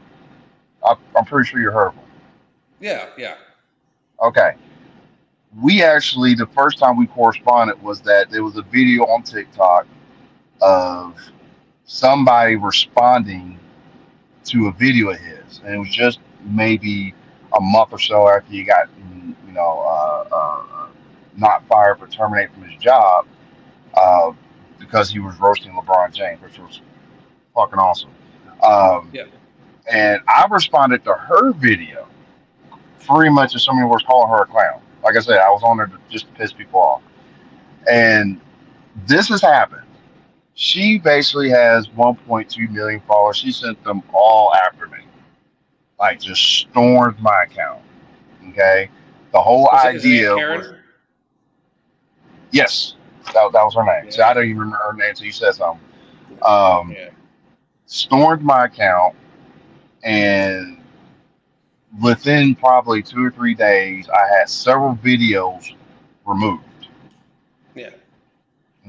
[0.83, 2.03] I, I'm pretty sure you heard of him.
[2.79, 3.35] yeah, yeah.
[4.21, 4.53] Okay.
[5.61, 9.88] We actually, the first time we corresponded was that there was a video on TikTok
[10.61, 11.17] of
[11.85, 13.59] somebody responding
[14.45, 17.13] to a video of his, and it was just maybe
[17.57, 18.89] a month or so after he got,
[19.47, 20.88] you know, uh, uh,
[21.38, 23.25] not fired but terminated from his job
[23.95, 24.31] uh,
[24.79, 26.81] because he was roasting LeBron James, which was
[27.55, 28.11] fucking awesome.
[28.61, 29.25] Um, Yeah.
[29.91, 32.07] And I responded to her video
[33.05, 34.81] pretty much as somebody was calling her a clown.
[35.03, 37.01] Like I said, I was on there to, just to piss people off.
[37.89, 38.41] And
[39.05, 39.83] this has happened.
[40.55, 43.37] She basically has 1.2 million followers.
[43.37, 44.99] She sent them all after me.
[45.99, 47.81] Like, just stormed my account.
[48.49, 48.89] Okay?
[49.33, 50.73] The whole Is it- is it idea was.
[52.51, 52.95] Yes,
[53.33, 54.09] that, that was her name.
[54.17, 54.29] Yeah.
[54.29, 55.83] I don't even remember her name until you said something.
[56.41, 57.09] Um, Yeah.
[57.85, 59.15] Stormed my account,
[60.03, 60.77] and
[62.01, 65.73] within probably two or three days, I had several videos
[66.25, 66.63] removed.
[67.75, 67.91] Yeah.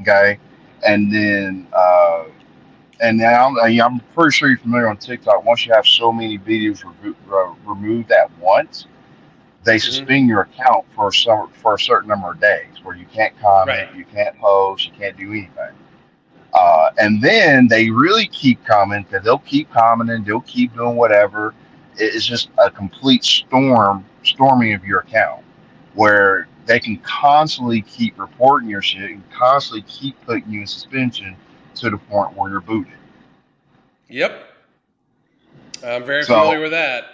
[0.00, 0.38] Okay,
[0.86, 2.24] and then uh,
[3.00, 5.44] and now I'm, I'm pretty sure you're familiar on TikTok.
[5.44, 8.86] Once you have so many videos remo- uh, removed at once,
[9.64, 9.82] they Mhm.
[9.82, 13.88] suspend your account for some for a certain number of days, where you can't comment,
[13.88, 13.94] Right.
[13.96, 15.74] you can't post, you can't do anything.
[16.56, 21.54] Uh, and then they really keep coming because they'll keep commenting, they'll keep doing whatever.
[21.98, 25.44] It's just a complete storm, storming of your account,
[25.94, 31.36] where they can constantly keep reporting your shit and constantly keep putting you in suspension
[31.74, 32.92] to the point where you're booted.
[34.08, 34.42] Yep.
[35.86, 37.04] I'm very So- familiar with that.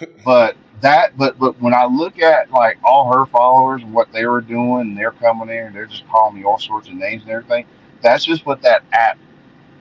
[0.24, 4.26] But that, but but when I look at like all her followers and what they
[4.26, 7.22] were doing, and they're coming in and they're just calling me all sorts of names
[7.22, 7.64] and everything.
[8.02, 9.18] That's just what that app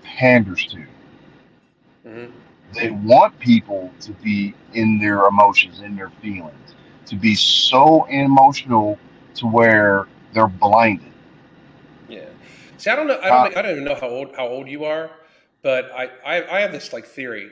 [0.03, 2.09] panders to.
[2.09, 2.25] hmm
[2.73, 6.75] they want people to be in their emotions, in their feelings,
[7.05, 8.99] to be so emotional
[9.35, 11.11] to where they're blinded.
[12.09, 12.25] Yeah.
[12.77, 13.19] See, I don't know.
[13.21, 13.43] I don't.
[13.43, 15.11] think, I don't even know how old how old you are,
[15.61, 17.51] but I I, I have this like theory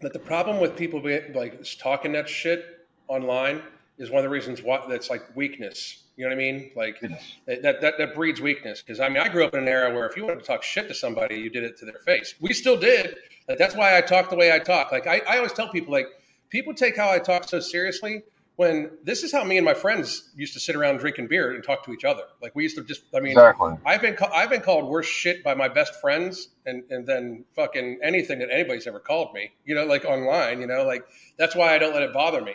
[0.00, 2.64] that the problem with people being like talking that shit
[3.08, 3.62] online
[3.98, 6.02] is one of the reasons why that's like weakness.
[6.16, 6.70] You know what I mean?
[6.74, 7.00] Like
[7.46, 8.80] that that, that, breeds weakness.
[8.80, 10.62] Because I mean, I grew up in an era where if you wanted to talk
[10.62, 12.34] shit to somebody, you did it to their face.
[12.40, 13.16] We still did.
[13.48, 14.92] Like, that's why I talk the way I talk.
[14.92, 16.06] Like I, I always tell people, like
[16.48, 18.22] people take how I talk so seriously.
[18.56, 21.62] When this is how me and my friends used to sit around drinking beer and
[21.62, 22.22] talk to each other.
[22.40, 23.02] Like we used to just.
[23.14, 23.74] I mean, Exactly.
[23.84, 27.44] I've been ca- I've been called worse shit by my best friends and and then
[27.54, 29.52] fucking anything that anybody's ever called me.
[29.66, 30.62] You know, like online.
[30.62, 31.04] You know, like
[31.36, 32.54] that's why I don't let it bother me.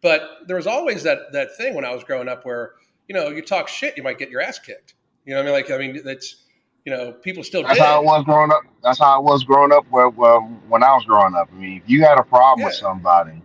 [0.00, 2.74] But there was always that that thing when I was growing up where
[3.10, 4.94] you know you talk shit, you might get your ass kicked.
[5.24, 5.54] You know what I mean?
[5.68, 6.44] Like I mean, that's
[6.84, 7.82] you know people still That's did.
[7.82, 8.60] how it was growing up.
[8.84, 9.84] That's how it was growing up.
[9.90, 12.74] Where, where when I was growing up, I mean, if you had a problem with
[12.74, 13.42] somebody,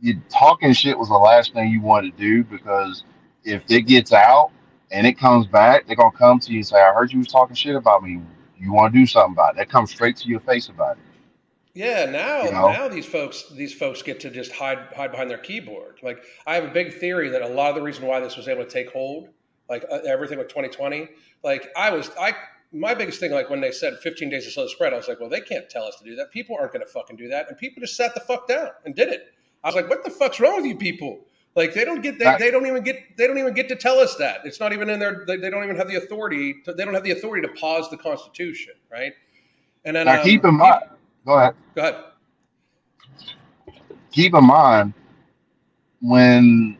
[0.00, 3.02] you talking shit was the last thing you wanted to do because
[3.42, 4.52] if it gets out
[4.92, 7.26] and it comes back, they're gonna come to you and say, "I heard you was
[7.26, 8.20] talking shit about me.
[8.56, 11.02] You want to do something about it?" They come straight to your face about it.
[11.80, 12.72] Yeah, now You know?
[12.72, 15.98] now these folks these folks get to just hide hide behind their keyboard.
[16.02, 18.48] Like I have a big theory that a lot of the reason why this was
[18.48, 19.30] able to take hold,
[19.70, 21.08] like uh, everything with 2020,
[21.42, 22.34] like I was I
[22.70, 25.08] my biggest thing like when they said 15 days to slow the spread, I was
[25.08, 26.30] like, well, they can't tell us to do that.
[26.30, 28.94] People aren't going to fucking do that, and people just sat the fuck down and
[28.94, 29.32] did it.
[29.64, 31.20] I was like, what the fuck's wrong with you people?
[31.56, 33.98] Like they don't get they, they don't even get they don't even get to tell
[33.98, 34.42] us that.
[34.44, 36.94] It's not even in their they, they don't even have the authority to, they don't
[36.94, 39.14] have the authority to pause the Constitution, right?
[39.86, 40.84] And then Now, um, keep in mind.
[41.30, 41.54] Go ahead.
[41.76, 42.04] Go ahead.
[44.10, 44.94] keep in mind
[46.00, 46.76] when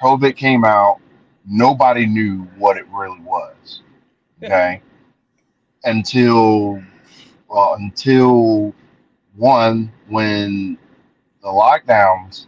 [0.00, 1.00] COVID came out,
[1.44, 3.82] nobody knew what it really was.
[4.40, 4.80] Okay.
[5.82, 6.80] Until
[7.48, 8.72] well, until
[9.34, 10.78] one, when
[11.42, 12.46] the lockdowns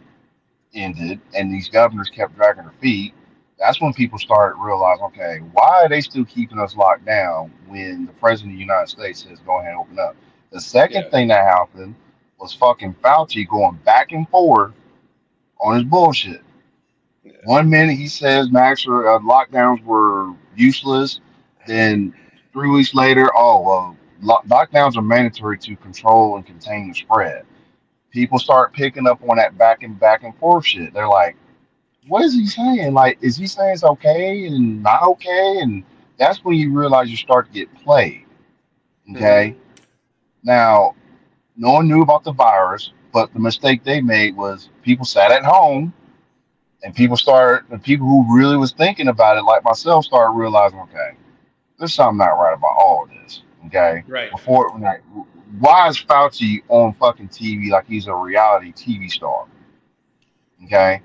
[0.73, 3.13] ended and these governors kept dragging their feet,
[3.59, 8.05] that's when people started realizing, okay, why are they still keeping us locked down when
[8.05, 10.15] the president of the United States says go ahead and open up?
[10.55, 11.09] The second Yeah.
[11.09, 11.95] thing that happened
[12.39, 14.71] was fucking Fauci going back and forth
[15.59, 16.41] on his bullshit.
[17.25, 17.33] Yeah.
[17.43, 21.19] One minute he says max or uh, lockdowns were useless,
[21.67, 22.13] then
[22.53, 27.45] three weeks later, oh well, lo- lockdowns are mandatory to control and contain the spread.
[28.11, 30.93] People start picking up on that back and back and forth shit.
[30.93, 31.35] They're like,
[32.07, 32.93] "What is he saying?
[32.93, 35.83] Like, is he saying it's okay and not okay?" And
[36.17, 38.23] that's when you realize you start to get played.
[39.11, 39.57] Okay.
[40.45, 40.95] Now,
[41.57, 45.43] no one knew about the virus, but the mistake they made was people sat at
[45.43, 45.91] home
[46.83, 50.79] and people started the people who really was thinking about it, like myself, started realizing,
[50.79, 51.17] okay,
[51.79, 53.41] there's something not right about all this.
[53.65, 54.03] Okay.
[54.07, 54.31] Right.
[54.31, 55.01] Before like
[55.59, 59.47] why is Fauci on fucking TV like he's a reality TV star?
[60.65, 61.01] Okay.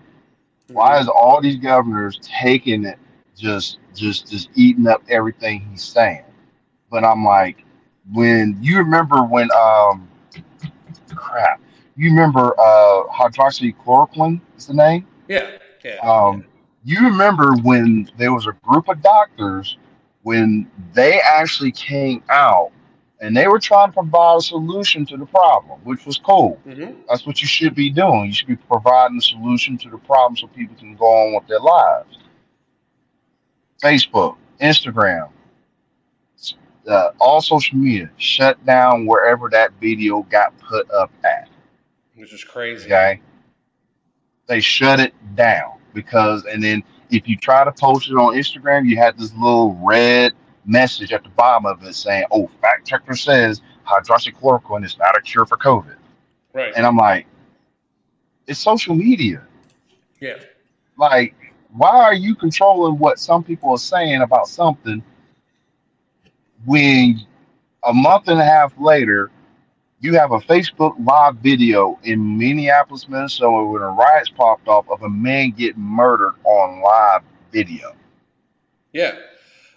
[0.68, 1.02] Why mm-hmm.
[1.02, 2.98] is all these governors taking it
[3.36, 6.24] just just just eating up everything he's saying?
[6.90, 7.64] But I'm like,
[8.12, 10.08] when you remember when um
[11.14, 11.60] crap,
[11.96, 15.06] you remember uh hydroxychloroquine is the name?
[15.28, 15.50] Yeah.
[15.84, 15.98] Yeah.
[16.02, 16.44] Um
[16.84, 19.76] you remember when there was a group of doctors
[20.22, 22.70] when they actually came out
[23.20, 26.58] and they were trying to provide a solution to the problem, which was cool.
[26.64, 28.26] hmm That's what you should be doing.
[28.26, 31.46] You should be providing a solution to the problem so people can go on with
[31.46, 32.18] their lives.
[33.82, 35.28] Facebook, Instagram,
[36.90, 41.48] uh, all social media shut down wherever that video got put up at.
[42.16, 42.86] Which is crazy.
[42.86, 43.20] Okay.
[44.46, 48.86] They shut it down because, and then if you try to post it on Instagram,
[48.86, 50.32] you had this little red
[50.64, 55.20] message at the bottom of it saying, "Oh, fact checker says hydroxychloroquine is not a
[55.20, 55.96] cure for COVID."
[56.52, 56.72] Right.
[56.76, 57.26] And I'm like,
[58.46, 59.42] it's social media.
[60.20, 60.36] Yeah.
[60.96, 61.34] Like,
[61.72, 65.02] why are you controlling what some people are saying about something
[66.64, 67.20] when
[67.84, 69.30] a month and a half later
[70.00, 75.02] you have a Facebook live video in Minneapolis, Minnesota, when a riots popped off of
[75.02, 77.94] a man getting murdered on live video?
[78.92, 79.16] Yeah.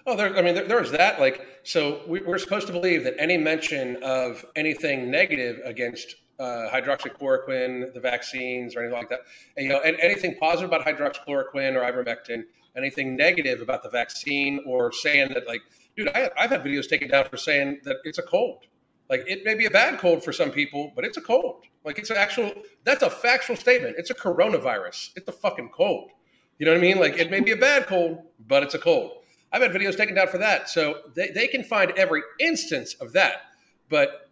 [0.05, 0.35] Oh, there.
[0.35, 1.19] I mean, there, there was that.
[1.19, 6.69] Like, so we, we're supposed to believe that any mention of anything negative against uh,
[6.71, 9.21] hydroxychloroquine, the vaccines, or anything like that,
[9.55, 12.43] and, you know, and anything positive about hydroxychloroquine or ivermectin,
[12.75, 15.61] anything negative about the vaccine, or saying that, like,
[15.95, 18.65] dude, I, I've had videos taken down for saying that it's a cold.
[19.09, 21.63] Like, it may be a bad cold for some people, but it's a cold.
[21.83, 22.51] Like, it's an actual.
[22.83, 23.95] That's a factual statement.
[23.97, 25.11] It's a coronavirus.
[25.15, 26.11] It's a fucking cold.
[26.57, 26.99] You know what I mean?
[26.99, 29.23] Like, it may be a bad cold, but it's a cold.
[29.51, 30.69] I've had videos taken down for that.
[30.69, 33.43] So they, they can find every instance of that.
[33.89, 34.29] But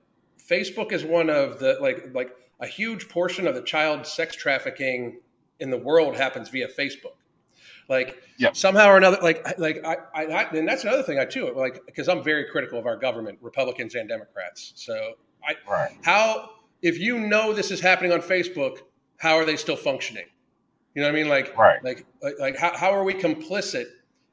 [0.52, 5.20] Facebook is one of the like like a huge portion of the child sex trafficking
[5.60, 7.16] in the world happens via Facebook.
[7.90, 8.56] Like Yep.
[8.56, 11.86] somehow or another, like like I, I, I and that's another thing I too like
[11.86, 14.74] because I'm very critical of our government, Republicans and Democrats.
[14.76, 15.14] So
[15.48, 15.92] I Right.
[16.04, 16.50] how
[16.82, 18.78] if you know this is happening on Facebook,
[19.18, 20.26] how are they still functioning?
[20.96, 21.30] You know what I mean?
[21.30, 21.84] Like Right.
[21.84, 23.86] like like, like how, how are we complicit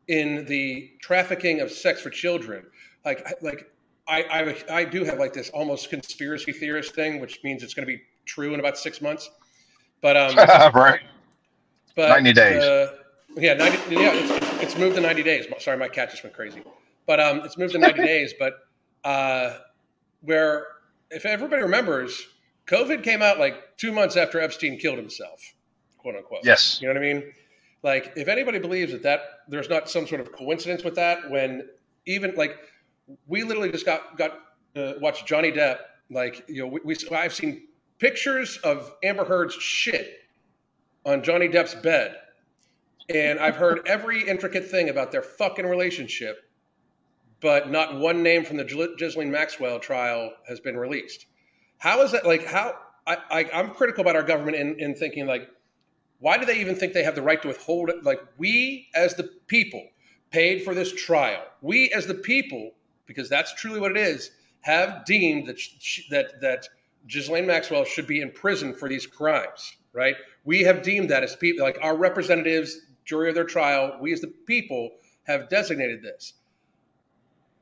[0.09, 2.65] in the trafficking of sex for children?
[3.05, 3.67] Like like
[4.09, 7.87] I, I I do have like this almost conspiracy theorist thing, which means it's going
[7.87, 9.29] to be true in about six months.
[10.01, 10.37] But um,
[10.75, 11.01] right.
[11.95, 12.63] but 90 days.
[12.63, 12.98] Uh,
[13.37, 15.47] yeah, 90, yeah, it's, it's moved to 90 days.
[15.59, 16.63] Sorry, my cat just went crazy.
[17.07, 18.35] But um, it's moved to 90 days.
[18.39, 18.55] But
[19.05, 19.59] uh,
[20.23, 20.67] where,
[21.11, 22.27] if everybody remembers,
[22.67, 25.41] COVID came out like two months after Epstein killed himself,
[25.97, 26.41] quote unquote.
[26.45, 26.81] Yes.
[26.81, 27.33] You know what I mean?
[27.83, 31.69] Like, if anybody believes that that there's not some sort of coincidence with that, when
[32.07, 32.57] even like
[33.27, 34.41] we literally just got got
[34.77, 35.79] uh, watched Johnny Depp.
[36.11, 40.21] Like, you know, we, we I've seen pictures of Amber Heard's shit
[41.05, 42.17] on Johnny Depp's bed,
[43.09, 46.39] and I've heard every intricate thing about their fucking relationship,
[47.41, 51.27] but not one name from the Ghislaine Maxwell trial has been released.
[51.79, 52.27] How is that?
[52.27, 52.75] Like, how
[53.07, 55.49] I, I I'm critical about our government in, in thinking like
[56.21, 58.05] why do they even think they have the right to withhold it?
[58.05, 59.85] Like we, as the people,
[60.31, 61.45] paid for this trial.
[61.63, 62.73] We, as the people,
[63.07, 66.69] because that's truly what it is, have deemed that sh- that that
[67.07, 69.77] Ghislaine Maxwell should be in prison for these crimes.
[69.93, 70.17] Right?
[70.45, 73.97] We have deemed that as people, like our representatives, jury of their trial.
[74.01, 74.91] We, as the people,
[75.25, 76.35] have designated this.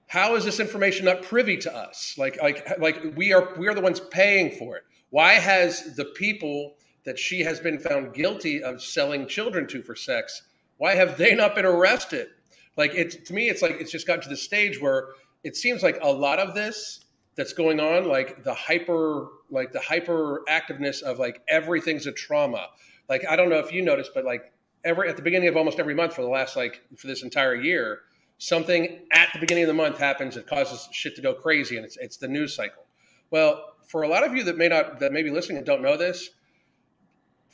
[0.09, 2.15] How is this information not privy to us?
[2.19, 4.83] Like, like, like we are we are the ones paying for it.
[5.11, 6.77] Why has the people
[7.07, 10.43] that she has been found guilty of selling children to for sex,
[10.77, 12.29] why have they not been arrested?
[12.77, 15.11] Like it's to me, it's like it's just gotten to the stage where
[15.43, 17.05] it seems like a lot of this
[17.37, 22.67] that's going on, like the hyper, like the hyper activeness of like everything's a trauma.
[23.09, 24.53] Like I don't know if you noticed, but like
[24.87, 27.55] every at the beginning of almost every month for the last like for this entire
[27.55, 28.01] year,
[28.39, 31.85] something at the beginning of the month happens that causes shit to go crazy, and
[31.85, 32.85] it's it's the news cycle.
[33.31, 35.83] Well, for a lot of you that may not that may be listening and don't
[35.83, 36.31] know this,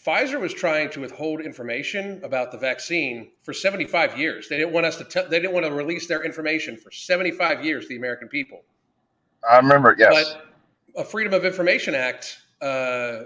[0.04, 4.48] Pfizer was trying to withhold information about the vaccine for 75 years.
[4.48, 7.64] They didn't want us to tell, they didn't want to release their information for 75
[7.64, 8.62] years to the American people.
[9.48, 9.94] I remember.
[9.98, 10.34] Yes.
[10.34, 13.22] But a Freedom of Information Act, uh,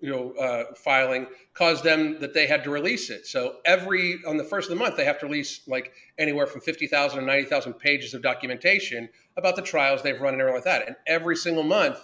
[0.00, 3.26] you know, uh, filing caused them that they had to release it.
[3.26, 6.60] So every on the first of the month, they have to release like anywhere from
[6.60, 10.56] fifty thousand to ninety thousand pages of documentation about the trials they've run and everything
[10.56, 10.86] like that.
[10.86, 11.98] And every single month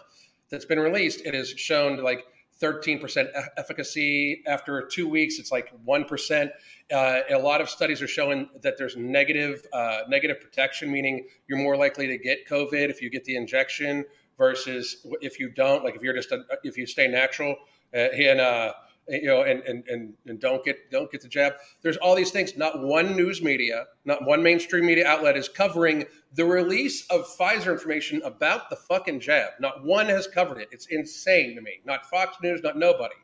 [0.50, 2.24] that's been released, it has shown like
[2.60, 3.28] 13%
[3.58, 4.42] efficacy.
[4.46, 6.50] After two weeks, it's like 1%.
[6.92, 11.58] Uh, a lot of studies are showing that there's negative, uh, negative protection, meaning you're
[11.58, 14.04] more likely to get COVID if you get the injection
[14.38, 17.56] versus if you don't, like if you're just, a, if you stay natural.
[17.94, 18.72] Uh, and, uh,
[19.08, 21.54] you know, and, and, and, and don't get don't get the jab.
[21.82, 22.56] There's all these things.
[22.56, 27.72] Not one news media, not one mainstream media outlet is covering the release of Pfizer
[27.72, 29.52] information about the fucking jab.
[29.60, 30.68] Not one has covered it.
[30.72, 31.80] It's insane to me.
[31.84, 33.14] Not Fox News, not nobody.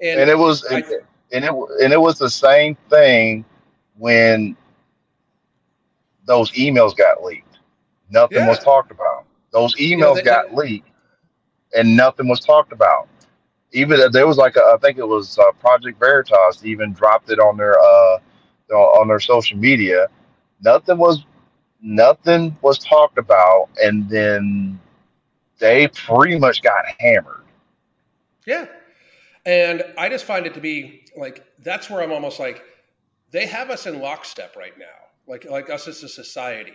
[0.00, 0.82] And, and it was I,
[1.32, 3.44] and, it and it was the same thing
[3.96, 4.56] when
[6.26, 7.58] those emails got leaked.
[8.10, 8.48] Nothing yeah.
[8.48, 9.26] was talked about.
[9.52, 10.88] Those emails they, got leaked,
[11.76, 13.08] and nothing was talked about
[13.74, 17.38] even there was like a, I think it was uh, Project Veritas even dropped it
[17.38, 18.18] on their uh
[18.72, 20.06] on their social media.
[20.62, 21.24] Nothing was
[21.82, 24.80] nothing was talked about, and then
[25.58, 27.42] they pretty much got hammered.
[28.46, 28.66] Yeah,
[29.44, 32.62] and I just find it to be like that's where I'm almost like
[33.32, 34.84] they have us in lockstep right now,
[35.26, 36.72] like like us as a society.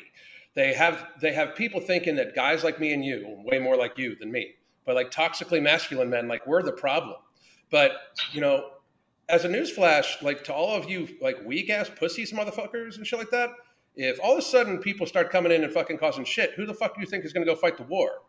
[0.54, 3.98] They have they have people thinking that guys like me and you, way more like
[3.98, 4.56] you than me,
[4.90, 7.18] but like toxically masculine men, like we're the problem.
[7.70, 7.92] But
[8.34, 8.72] you know,
[9.30, 13.20] as a newsflash, like to all of you, like weak ass pussies, motherfuckers, and shit
[13.20, 13.52] like that.
[13.96, 16.74] If all of a sudden people start coming in and fucking causing shit, who the
[16.74, 18.24] fuck do you think is going to go fight the war?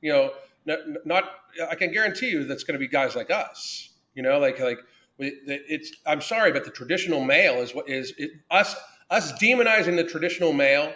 [0.00, 0.30] You know,
[0.64, 1.24] not, not
[1.70, 3.90] I can guarantee you that's going to be guys like us.
[4.14, 4.78] You know, like like
[5.18, 5.92] it's.
[6.06, 8.74] I'm sorry, but the traditional male is what is it, us
[9.10, 10.94] us demonizing the traditional male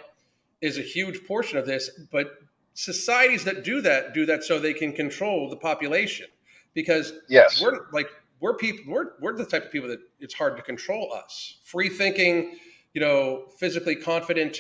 [0.63, 1.91] is a huge portion of this.
[2.11, 2.31] But
[2.81, 6.27] societies that do that do that so they can control the population.
[6.73, 7.61] Because yes.
[7.61, 8.09] we're like
[8.41, 11.59] we're people we're, we're the type of people that it's hard to control us.
[11.65, 12.57] Free thinking
[12.95, 14.59] you know physically confident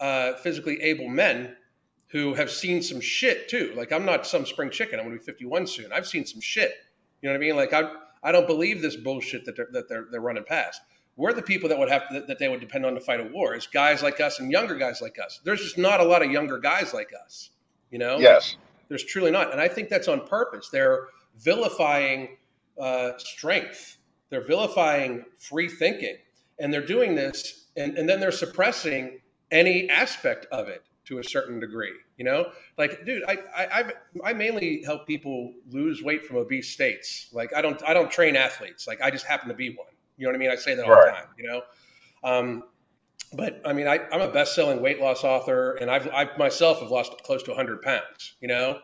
[0.00, 1.56] uh, physically able men
[2.08, 3.72] who have seen some shit too.
[3.76, 4.98] Like i'm not some spring chicken.
[4.98, 5.92] I'm going to be 51 soon.
[5.92, 6.72] I've seen some shit.
[7.22, 7.56] You know what i mean?
[7.56, 7.92] Like i
[8.22, 10.80] i don't believe this bullshit that they're that they're, they're running past.
[11.16, 13.24] We're the people that would have to, that they would depend on to fight a
[13.24, 13.54] war.
[13.54, 15.40] Is guys like us and younger guys like us.
[15.44, 17.50] There's just not a lot of younger guys like us
[17.90, 18.18] you know?
[18.18, 18.56] Yes.
[18.88, 20.68] There's truly not and i think that's on purpose.
[20.70, 22.36] They're vilifying
[22.78, 23.98] uh, strength.
[24.30, 26.16] They're vilifying free thinking
[26.58, 29.20] and they're doing this and, and then they're suppressing
[29.50, 32.52] any aspect of it to a certain degree you know?
[32.76, 37.28] Like dude I, I i mainly help people lose weight from obese states.
[37.32, 38.86] Like i don't i don't train athletes.
[38.86, 39.88] Like i just happen to be one.
[40.18, 40.50] You know what I mean?
[40.50, 41.06] I say that all right.
[41.06, 41.62] the time, you know?
[42.22, 42.64] Um,
[43.32, 46.90] but I mean, I, am a best-selling weight loss author, and I've I myself have
[46.90, 48.34] lost close to 100 pounds.
[48.40, 48.78] You know,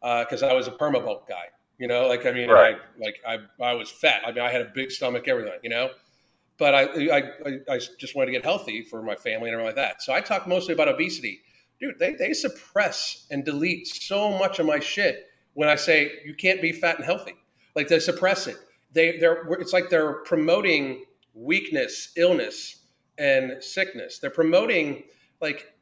[0.00, 1.46] because uh, I was a permabulk guy.
[1.78, 2.76] You know, like I mean, right.
[2.76, 4.22] I like I I was fat.
[4.26, 5.58] I mean, I had a big stomach, everything.
[5.62, 5.90] You know,
[6.58, 6.82] but I
[7.16, 7.22] I
[7.68, 10.02] I just wanted to get healthy for my family and everything like that.
[10.02, 11.40] So I talk mostly about obesity,
[11.80, 11.98] dude.
[11.98, 16.62] They they suppress and delete so much of my shit when I say you can't
[16.62, 17.34] be fat and healthy.
[17.74, 18.56] Like they suppress it
[18.92, 22.81] they they're it's like they're promoting weakness, illness,
[23.18, 24.18] and sickness.
[24.18, 25.04] They're promoting
[25.40, 25.72] like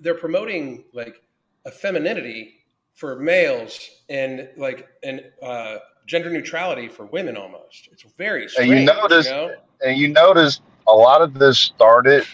[0.00, 1.22] they're promoting like
[1.64, 2.54] a femininity
[2.94, 7.88] for males and like and uh, gender neutrality for women almost.
[7.92, 8.70] It's very strange.
[8.70, 9.54] And you notice, you know?
[9.84, 12.24] and you notice a lot of this started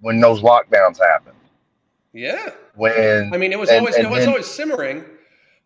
[0.00, 1.36] when those lockdowns happened.
[2.12, 2.50] Yeah.
[2.74, 5.04] When I mean, it was and, always and it was then, always simmering,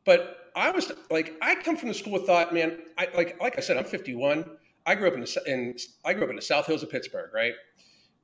[0.04, 2.78] but I was like, I come from the school of thought, man.
[2.98, 4.44] I like, like I said, I'm 51.
[4.86, 7.30] I grew up in the in I grew up in the South Hills of Pittsburgh,
[7.34, 7.54] right?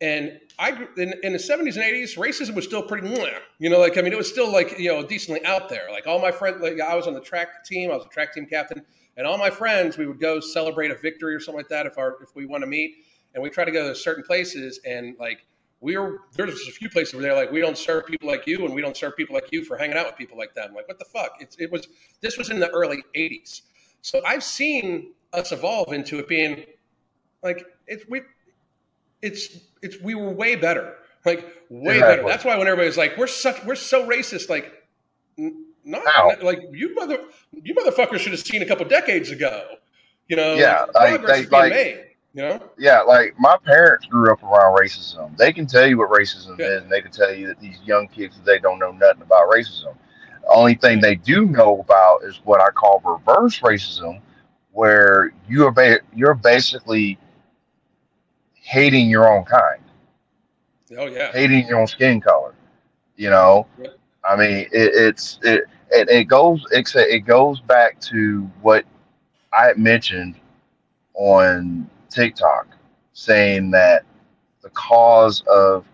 [0.00, 3.08] And I grew in, in the 70s and 80s, racism was still pretty,
[3.58, 5.88] you know, like I mean, it was still like you know decently out there.
[5.90, 8.34] Like all my friends, like I was on the track team, I was a track
[8.34, 8.84] team captain,
[9.16, 11.98] and all my friends, we would go celebrate a victory or something like that if
[11.98, 12.96] our if we want to meet,
[13.34, 15.46] and we try to go to certain places and like
[15.80, 18.64] we are there's a few places where they're like we don't serve people like you
[18.64, 20.88] and we don't serve people like you for hanging out with people like them like
[20.88, 21.32] what the fuck?
[21.40, 21.86] It's, it was
[22.20, 23.62] this was in the early '80s,
[24.02, 26.64] so I've seen us evolve into it being
[27.42, 28.22] like it's we
[29.22, 32.16] it's it's we were way better, like way exactly.
[32.16, 32.28] better.
[32.28, 34.72] That's why when everybody's like we're such we're so racist, like
[35.38, 37.18] not, not like you mother
[37.52, 39.66] you motherfuckers should have seen a couple decades ago.
[40.28, 42.02] You know, yeah, like, they, like, made.
[42.34, 42.70] You know?
[42.76, 45.34] Yeah, like my parents grew up around racism.
[45.38, 46.66] They can tell you what racism yeah.
[46.66, 49.48] is, and they can tell you that these young kids they don't know nothing about
[49.48, 49.94] racism.
[50.42, 54.20] The only thing they do know about is what I call reverse racism,
[54.76, 57.18] where you are ba- you're basically
[58.62, 59.82] hating your own kind.
[60.96, 62.54] Oh yeah, hating your own skin color.
[63.16, 63.66] You know,
[64.24, 68.84] I mean, it, it's it, it it goes it, it goes back to what
[69.52, 70.36] I had mentioned
[71.14, 72.68] on TikTok,
[73.12, 74.04] saying that
[74.62, 75.86] the cause of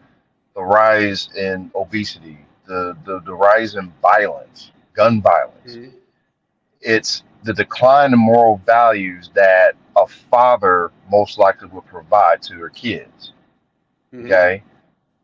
[0.55, 5.93] the rise in obesity, the the, the rise in violence, gun violence, Mhm.
[6.81, 12.69] it's the decline in moral values that a father most likely would provide to their
[12.71, 13.33] kids.
[14.15, 14.27] Mhm.
[14.27, 14.63] Okay.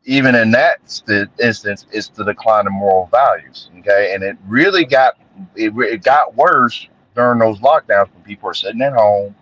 [0.05, 3.71] Even in that st- instance, it's the decline in moral values.
[3.81, 4.15] Okay.
[4.15, 5.15] And it really got
[5.55, 9.35] it, re- it got worse during those lockdowns when people are sitting at home.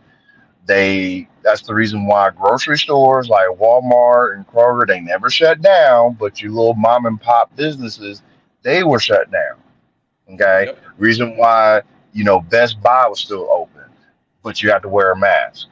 [0.67, 6.15] They that's the reason why grocery stores like Walmart and Kroger they never shut down,
[6.15, 8.23] but your little mom and pop businesses
[8.63, 9.57] they were shut down.
[10.35, 10.67] Okay.
[10.67, 10.79] Yep.
[10.99, 11.83] Reason why
[12.17, 13.83] you know Best Buy was still open,
[14.43, 15.69] but you had to wear a mask.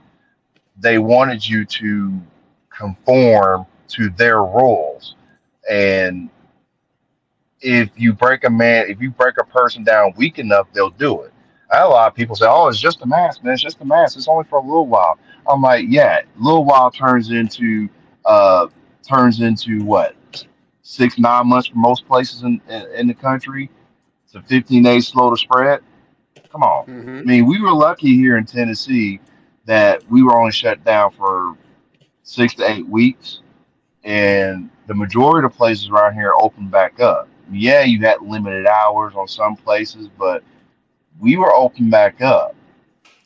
[0.78, 2.20] They wanted you to
[2.68, 5.14] conform to their rules,
[5.70, 6.28] and
[7.62, 11.22] if you break a man, if you break a person down weak enough, they'll do
[11.22, 11.32] it.
[11.70, 13.54] A lot of people say, "Oh, it's just a mask, man.
[13.54, 14.18] It's just a mask.
[14.18, 15.18] It's only for a little while."
[15.48, 17.88] I'm like, "Yeah, a little while turns into
[18.26, 18.66] uh
[19.08, 20.14] turns into what
[20.82, 23.70] six nine months for most places in in, in the country
[24.32, 25.80] to 15 days slow to spread."
[26.54, 26.86] Come on.
[26.86, 27.20] Mhm.
[27.20, 29.18] I mean, we were lucky here in Tennessee
[29.64, 31.56] that we were only shut down for
[32.22, 33.40] six to eight weeks,
[34.04, 37.28] and the majority of places around here opened back up.
[37.50, 40.44] Yeah, you had limited hours on some places, but
[41.18, 42.54] we were open back up.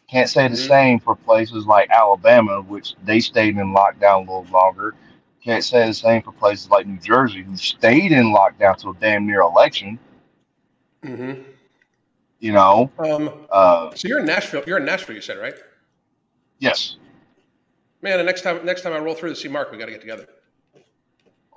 [0.08, 0.66] Can't say the Mhm.
[0.66, 4.94] same for places like Alabama, which they stayed in lockdown a little longer.
[5.44, 9.26] Can't say the same for places like New Jersey, who stayed in lockdown till damn
[9.26, 9.98] near election.
[11.04, 11.44] Mhm.
[12.40, 14.62] You know, Um, uh, so you're in Nashville.
[14.66, 15.54] You're in Nashville, you said, right?
[16.58, 16.96] yes.
[18.00, 19.90] Man, the next time next time I roll through to see Mark, we got to
[19.90, 20.26] get together.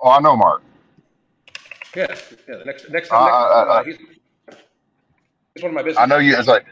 [0.00, 0.62] Oh, I know, Mark.
[1.94, 2.06] Yeah,
[2.48, 2.56] yeah.
[2.56, 3.96] The next next Uh, time, next, uh, uh, uh, he's,
[5.54, 6.02] he's one of my business.
[6.02, 6.36] I know you.
[6.36, 6.66] It's like,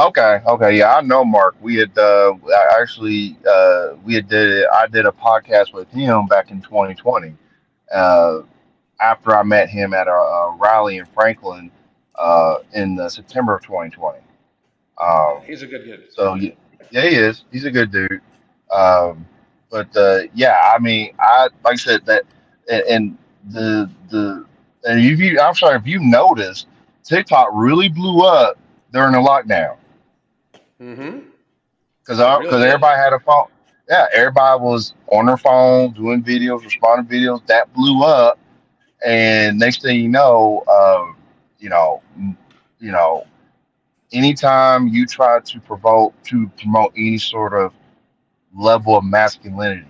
[0.00, 1.54] okay, okay, yeah, I know Mark.
[1.60, 6.26] We had uh, I actually uh, we had did I did a podcast with him
[6.26, 7.36] back in 2020.
[7.94, 8.40] Uh,
[9.00, 11.70] after I met him at a, a rally in Franklin
[12.18, 14.18] uh, in uh, September of 2020.
[15.00, 16.00] Um, He's a good kid.
[16.10, 16.50] so yeah,
[16.90, 17.44] yeah, he is.
[17.52, 18.20] He's a good dude.
[18.70, 19.26] Um,
[19.70, 22.24] but uh, yeah, I mean, I like I said that,
[22.70, 23.18] and, and
[23.50, 24.46] the the
[24.84, 26.66] and if you, I'm sorry if you noticed,
[27.04, 28.58] TikTok really blew up
[28.92, 29.76] during the lockdown
[30.80, 31.18] Mm-hmm.
[32.00, 32.68] because because did.
[32.68, 33.46] everybody had a phone.
[33.88, 37.46] Yeah, everybody was on their phone doing videos, responding videos.
[37.46, 38.38] That blew up,
[39.06, 41.16] and next thing you know, um,
[41.58, 42.02] you know,
[42.78, 43.26] you know,
[44.12, 47.72] anytime you try to provoke to promote any sort of
[48.54, 49.86] level of masculinity,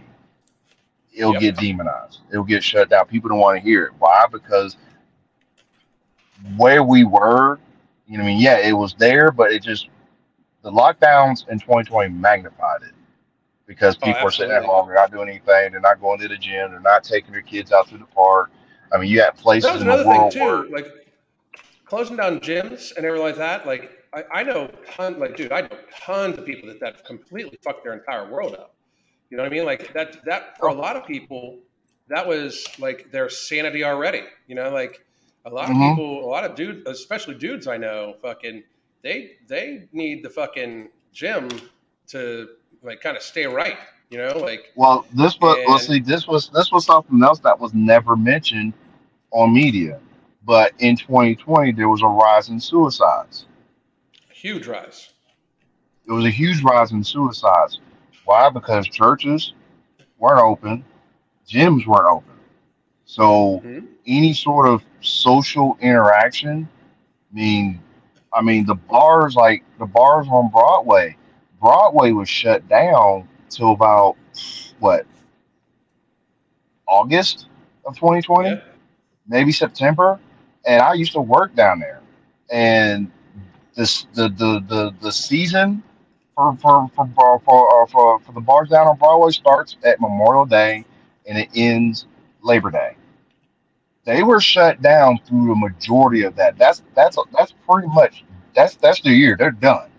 [1.12, 1.34] it'll Yep.
[1.34, 2.20] get demonized.
[2.30, 3.06] It'll get shut down.
[3.06, 3.92] People don't want to hear it.
[3.98, 4.26] Why?
[4.30, 4.76] Because
[6.56, 7.58] where we were,
[8.06, 9.88] you know, what I mean, yeah, it was there, but it just
[10.62, 12.92] the lockdowns in 2020 magnified it
[13.66, 16.28] because Oh, people are sitting at home, they're not doing anything, they're not going to
[16.28, 18.50] the gym, they're not taking their kids out to the park.
[18.92, 20.40] I mean, you have places in the world too.
[20.40, 20.86] where Like
[21.88, 23.66] closing down gyms and everything like that.
[23.66, 27.58] Like I, I know, ton, like dude, I know tons of people that that completely
[27.62, 28.74] fucked their entire world up.
[29.30, 29.64] You know what I mean?
[29.64, 31.58] Like that that for a lot of people,
[32.08, 34.22] that was like their sanity already.
[34.46, 35.04] You know, like
[35.44, 35.90] a lot of Mhm.
[35.90, 38.62] people, a lot of dudes, especially dudes I know, fucking
[39.02, 41.48] they they need the fucking gym
[42.08, 42.48] to
[42.82, 43.78] like kind of stay right.
[44.10, 47.58] You know, like Well, this was well, see, this was this was something else that
[47.58, 48.72] was never mentioned
[49.30, 50.00] on media.
[50.48, 53.44] But in 2020, there was a rise in suicides.
[54.32, 55.12] huge rise.
[56.06, 57.80] There was a huge rise in suicides.
[58.24, 58.48] Why?
[58.48, 59.52] Because churches
[60.16, 60.84] weren't open,
[61.46, 62.34] gyms weren't open.
[63.04, 63.88] So Mhm.
[64.06, 66.68] any sort of social interaction,
[67.30, 67.82] I mean,
[68.32, 71.16] I mean the bars like the bars on Broadway,
[71.60, 74.16] Broadway was shut down till about
[74.78, 75.04] what
[76.86, 77.48] August
[77.84, 78.60] of 2020, Yeah.
[79.26, 80.20] maybe September,
[80.66, 82.00] and I used to work down there,
[82.50, 83.10] and
[83.74, 85.82] this the the the, the season
[86.34, 90.00] for for for for, for, uh, for for the bars down on Broadway starts at
[90.00, 90.84] Memorial Day
[91.26, 92.06] and it ends
[92.42, 92.96] Labor Day.
[94.04, 96.56] They were shut down through the majority of that.
[96.56, 99.36] That's that's that's pretty much that's that's the year.
[99.38, 99.90] They're done.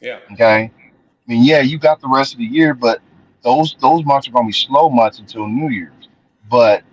[0.00, 0.20] Yeah.
[0.32, 0.70] Okay.
[0.74, 3.00] I mean, yeah, you got the rest of the year, but
[3.42, 6.08] those those months are gonna be slow months until New Year's.
[6.48, 6.84] But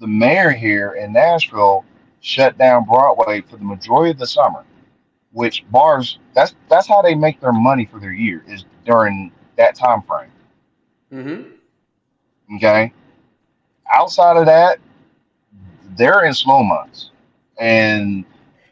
[0.00, 1.84] the mayor here in Nashville
[2.22, 4.64] shut down Broadway for the majority of the summer,
[5.32, 9.74] which bars that's that's how they make their money for their year is during that
[9.74, 10.30] time frame.
[11.12, 12.56] Mm-hmm.
[12.56, 12.92] Okay.
[13.92, 14.78] Outside of that,
[15.96, 17.10] they're in slow months.
[17.58, 18.24] And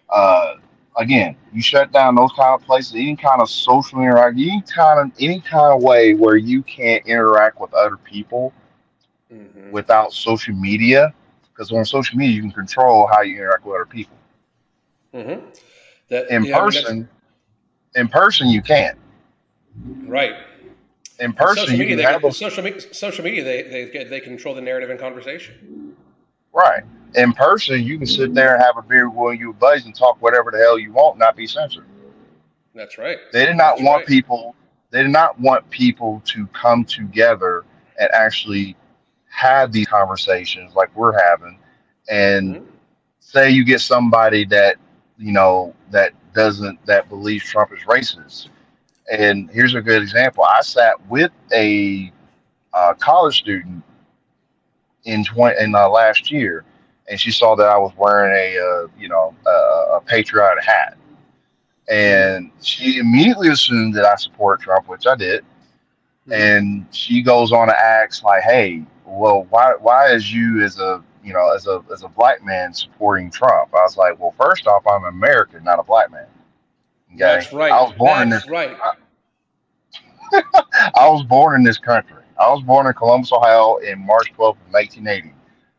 [0.08, 0.54] uh,
[0.96, 5.00] again, you shut down those kind of places, any kind of social interaction, any kind
[5.00, 8.52] of any kind of way where you can't interact with other people
[9.32, 9.70] Mhm.
[9.70, 11.14] without social media.
[11.60, 14.16] Because on social media, you can control how you interact with other people.
[15.12, 15.42] Mhm.
[16.08, 17.08] That In yeah, I mean, that's- person,
[17.96, 18.96] in person, you can't.
[20.06, 20.36] right?
[21.18, 24.04] In person, social you media, can they, have a social media, social media, they, they
[24.04, 25.94] they control the narrative and conversation.
[26.54, 26.82] right.
[27.14, 30.16] In person, you can sit there and have a beer with you buddies and talk
[30.22, 31.84] whatever the hell you want, not be censored.
[32.74, 33.18] That's right.
[33.34, 34.06] They did not That's want right.
[34.06, 34.54] people.
[34.92, 37.64] They did not want people to come together
[37.98, 38.76] and actually
[39.40, 41.58] have these conversations like we're having.
[42.10, 42.66] And Mhm.
[43.20, 44.76] say you get somebody that
[45.18, 48.48] you know that doesn't that believes Trump is racist.
[49.12, 50.44] And here's a good example.
[50.44, 52.12] I sat with a
[52.74, 53.84] uh, college student
[55.04, 56.64] in twenty in uh, last year,
[57.08, 60.98] and she saw that I was wearing a uh, you know a, a patriotic hat,
[61.88, 65.44] and she immediately assumed that I support Trump, which I did.
[66.28, 66.34] Mhm.
[66.34, 71.02] And she goes on to ask like, "Hey, well, why why is you as a
[71.22, 74.66] you know as a as a black man supporting Trump?" I was like, "Well, first
[74.66, 76.26] off, I'm American, not a black man."
[77.14, 77.72] Okay, That's right.
[77.72, 78.46] I was born in this.
[78.48, 78.76] right.
[80.32, 82.22] I was born in this country.
[82.38, 85.34] I was born in Columbus, Ohio, in March 12th, of 1980.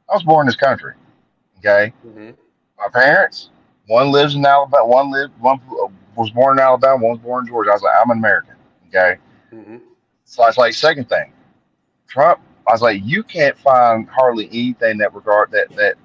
[0.10, 0.94] I was born in this country.
[1.60, 2.36] Okay, Mhm.
[2.78, 3.50] my parents,
[3.88, 5.60] one lives in Alabama, one lived, one
[6.16, 7.70] was born in Alabama, one was born in Georgia.
[7.70, 8.56] I was like, I'm an American.
[8.90, 9.18] Okay,
[9.54, 9.82] Mhm.
[10.26, 11.32] so I was like, second thing,
[12.08, 12.42] Trump.
[12.68, 15.96] I was like, you can't find hardly anything that regard that that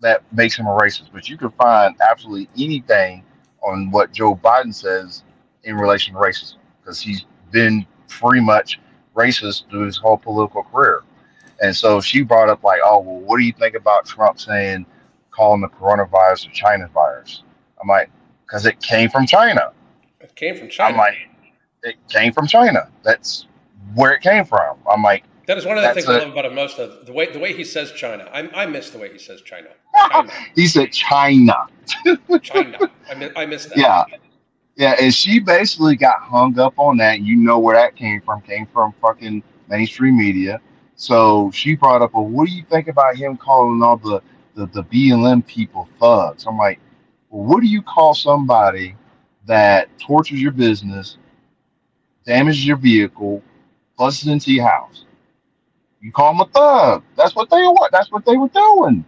[0.00, 3.24] that makes him a racist, but you can find absolutely anything
[3.62, 5.22] on what Joe Biden says
[5.62, 8.80] in relation to racism because he's been pretty much
[9.14, 11.02] racist through his whole political career.
[11.62, 14.86] And so she brought up like, oh well, what do you think about Trump saying
[15.30, 17.44] calling the coronavirus a China virus?
[17.80, 18.10] I'm like,
[18.44, 19.72] because it came from China.
[20.20, 20.92] It came from China.
[20.92, 21.14] I'm like,
[21.84, 22.88] it came from China.
[23.02, 23.46] That's
[23.94, 24.76] where it came from.
[24.90, 26.78] I'm like, that is one of the that's things I love about him most.
[26.78, 28.28] Of the way the way he says China.
[28.32, 29.68] I, I miss the way he says China.
[30.10, 30.32] China.
[30.54, 31.66] he said China.
[32.42, 32.90] China.
[33.10, 33.78] I miss, I miss that.
[33.78, 34.04] Yeah.
[34.74, 37.20] Yeah, and she basically got hung up on that.
[37.20, 38.40] You know where that came from?
[38.40, 40.60] Came from fucking mainstream media.
[40.96, 44.22] So she brought up, well, what do you think about him calling all the
[44.54, 46.46] the, the BLM people thugs?
[46.46, 46.78] I'm like,
[47.30, 48.94] well, what do you call somebody
[49.46, 51.18] that tortures your business,
[52.24, 53.42] damages your vehicle,
[53.98, 55.04] busts into your house?
[56.02, 57.04] You call them a thug.
[57.16, 57.88] That's what they were.
[57.92, 59.04] That's what they were doing.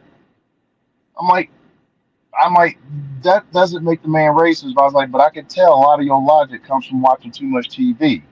[1.21, 1.51] I'm like,
[2.41, 2.79] I'm like,
[3.23, 4.75] that doesn't make the man racist.
[4.75, 7.03] But I was like, but I can tell a lot of your logic comes from
[7.03, 8.23] watching too much TV,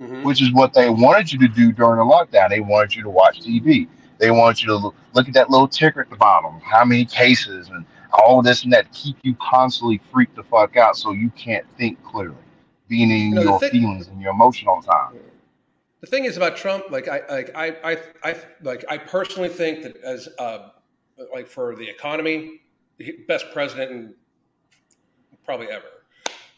[0.00, 0.22] Mhm.
[0.22, 2.48] which is what they wanted you to do during the lockdown.
[2.50, 3.88] They wanted you to watch TV.
[4.18, 4.76] They want you to
[5.14, 8.72] look, at that little ticker at the bottom, how many cases and all this and
[8.72, 12.36] that, keep you constantly freaked the fuck out so you can't think clearly,
[12.88, 15.18] being in You know, your thing- feelings and your emotion all the time.
[16.02, 19.84] The thing is about Trump, like I, like I, I, I, like I personally think
[19.84, 20.70] that as, uh,
[21.32, 22.62] like for the economy,
[23.28, 24.14] best president in
[25.44, 25.86] probably ever.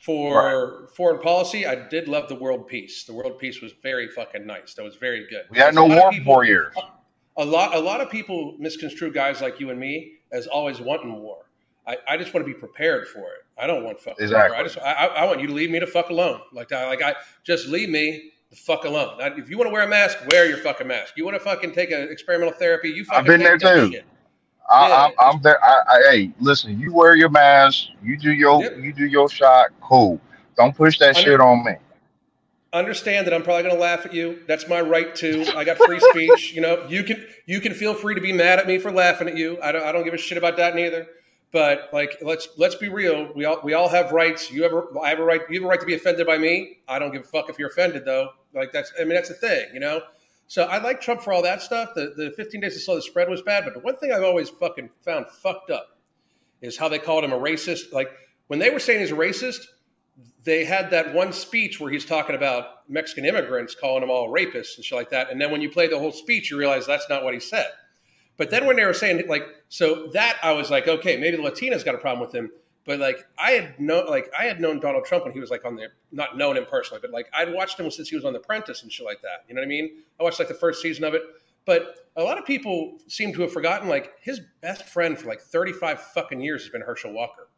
[0.01, 3.05] For foreign policy, I did love the world peace.
[3.05, 4.75] The world peace was very fucking nice.
[4.75, 5.45] That was very good.
[5.51, 6.75] We had no a lot of war for people- years.
[7.37, 11.21] A lot, a lot of people misconstrue guys like you and me as always wanting
[11.21, 11.51] war.
[11.87, 13.45] I, I just want to be prepared for it.
[13.59, 14.25] I don't want fucking war.
[14.25, 14.57] Exactly.
[14.57, 16.41] I just, I, I I want you to leave me to fuck alone.
[16.53, 19.19] Like, I, like I just leave me the fuck alone.
[19.19, 21.15] Now, if you want to wear a mask, wear your fucking mask.
[21.17, 23.91] You want to fucking take an experimental therapy, you fucking I've been there too.
[23.93, 24.05] shit.
[24.71, 25.11] I, Yeah.
[25.19, 25.63] I'm there.
[25.63, 28.77] I, I, hey, listen, you wear your mask, you do your, Yep.
[28.79, 29.69] you do your shot.
[29.83, 30.21] Cool.
[30.57, 31.73] Don't push that Under- shit on me.
[32.73, 34.41] understand that I'm probably going to laugh at you.
[34.49, 35.45] That's my right to.
[35.57, 36.55] I got free speech.
[36.55, 39.29] You know, you can you can feel free to be mad at me for laughing
[39.29, 39.59] at you.
[39.63, 41.07] I don't I don't give a shit about that neither.
[41.55, 43.33] But like, let's let's be real.
[43.33, 44.51] We all we all have rights.
[44.51, 45.41] You have a, I have a right.
[45.49, 46.79] You have a right to be offended by me.
[46.89, 48.31] I don't give a fuck if you're offended though.
[48.53, 49.69] Like that's I mean that's the thing.
[49.73, 50.03] You know.
[50.49, 51.91] So I like Trump for all that stuff.
[51.95, 53.63] The the 15 days I saw the spread was bad.
[53.65, 55.97] But the one thing I've always fucking found fucked up
[56.61, 57.93] is how they called him a racist.
[57.93, 58.11] Like
[58.49, 59.61] when they were saying he's a racist,
[60.43, 64.75] they had that one speech where he's talking about Mexican immigrants, calling them all rapists
[64.75, 65.31] and shit like that.
[65.31, 67.69] And then when you play the whole speech, you realize that's not what he said.
[68.37, 71.43] But then when they were saying like, so that I was like, okay, maybe the
[71.43, 72.51] Latinas got a problem with him.
[72.85, 75.65] But like I had known, like I had known Donald Trump when he was like
[75.65, 78.33] on the, not known him personally, but like I'd watched him since he was on
[78.33, 79.45] The Apprentice and shit like that.
[79.49, 80.03] You know what I mean?
[80.21, 81.23] I watched like the first season of it.
[81.67, 85.41] But a lot of people seem to have forgotten like his best friend for like
[85.41, 87.49] 35 fucking years has been Herschel Walker.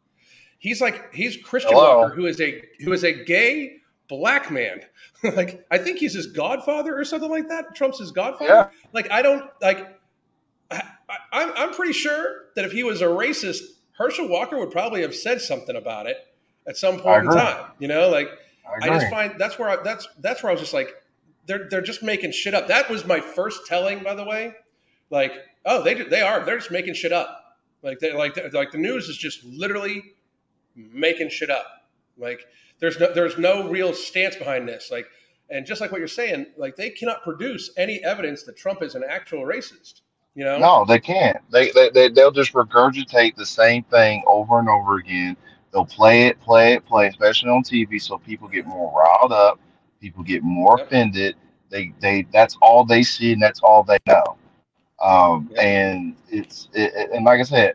[0.59, 1.99] He's like he's Christian Hello.
[1.99, 4.81] Walker, who is a who is a gay black man.
[5.23, 7.75] like I think he's his godfather or something like that.
[7.75, 8.49] Trump's his godfather.
[8.49, 8.69] Yeah.
[8.93, 9.95] Like I don't like.
[10.71, 10.83] I,
[11.31, 13.61] I'm I'm pretty sure that if he was a racist,
[13.97, 16.17] Herschel Walker would probably have said something about it
[16.67, 17.71] at some point in time.
[17.79, 18.29] You know, like
[18.81, 20.93] I, I, just find that's where I, that's that's where I was just like,
[21.45, 22.67] they're they're just making shit up.
[22.67, 24.53] That was my first telling, by the way.
[25.09, 25.33] Like,
[25.65, 27.57] oh, they they are they're just making shit up.
[27.81, 30.03] Like they like like the news is just literally
[30.75, 31.65] making shit up.
[32.17, 32.45] Like
[32.79, 34.91] there's no there's no real stance behind this.
[34.91, 35.07] Like
[35.49, 38.95] and just like what you're saying, like they cannot produce any evidence that Trump is
[38.95, 40.01] an actual racist.
[40.37, 40.59] You know?
[40.59, 41.37] No, they can't.
[41.49, 45.35] They, they, they they'll just regurgitate the same thing over and over again.
[45.73, 49.59] They'll play it, play it, play, especially on TV, so people get more riled up.
[49.99, 50.85] People get more yep.
[50.85, 51.35] offended.
[51.71, 54.37] They they that's all they see and that's all they know.
[55.01, 55.63] Um, yep.
[55.65, 57.73] and it's it, and like I said,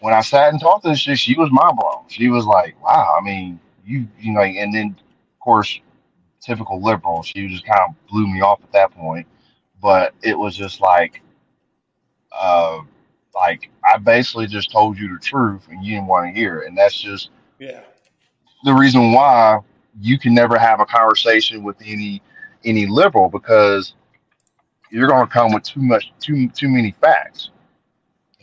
[0.00, 2.04] when I sat and talked to this, she, she was mind blown.
[2.08, 5.80] She was like, "Wow, I mean, you you know," and then of course,
[6.40, 9.26] typical liberal, she just kind of blew me off at that point.
[9.82, 11.20] But it was just like,
[12.38, 12.80] uh,
[13.34, 16.68] like I basically just told you the truth and you didn't want to hear it,
[16.68, 17.80] and that's just yeah
[18.64, 19.60] the reason why
[20.00, 22.20] you can never have a conversation with any
[22.64, 23.94] any liberal because
[24.90, 27.50] you're going to come with too much too too many facts.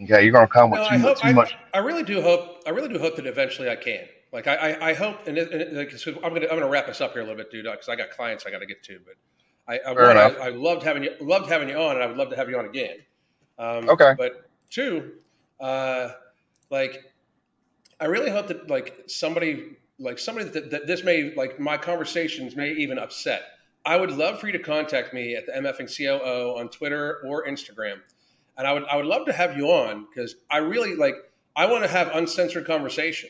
[0.02, 1.56] Okay, you're going to come with no, too, hope, too I, much.
[1.74, 2.64] I really do hope.
[2.66, 4.06] I really do hope that eventually I can.
[4.34, 6.70] Like I, I, I hope, and, it, and it, like, so I'm gonna I'm gonna
[6.70, 8.66] wrap this up here a little bit, dude, because I got clients I got to
[8.66, 9.00] get to.
[9.06, 9.16] But
[9.68, 12.30] I, I, I, I, loved having you loved having you on, and I would love
[12.30, 12.98] to have you on again.
[13.62, 14.16] Um, okay.
[14.18, 15.12] But two,
[15.60, 16.10] uh,
[16.72, 17.14] like
[18.00, 22.56] I really hope that like somebody like somebody that, that this may like my conversations
[22.56, 23.44] may even upset.
[23.86, 27.46] I would love for you to contact me at the MFing COO on Twitter or
[27.46, 28.00] Instagram,
[28.58, 31.16] and I would I would love to have you on because I really like
[31.56, 33.30] I want to have uncensored conversation.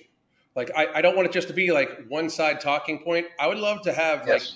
[0.56, 3.28] Like I, I don't want it just to be like one side talking point.
[3.40, 4.56] I would love to have yes.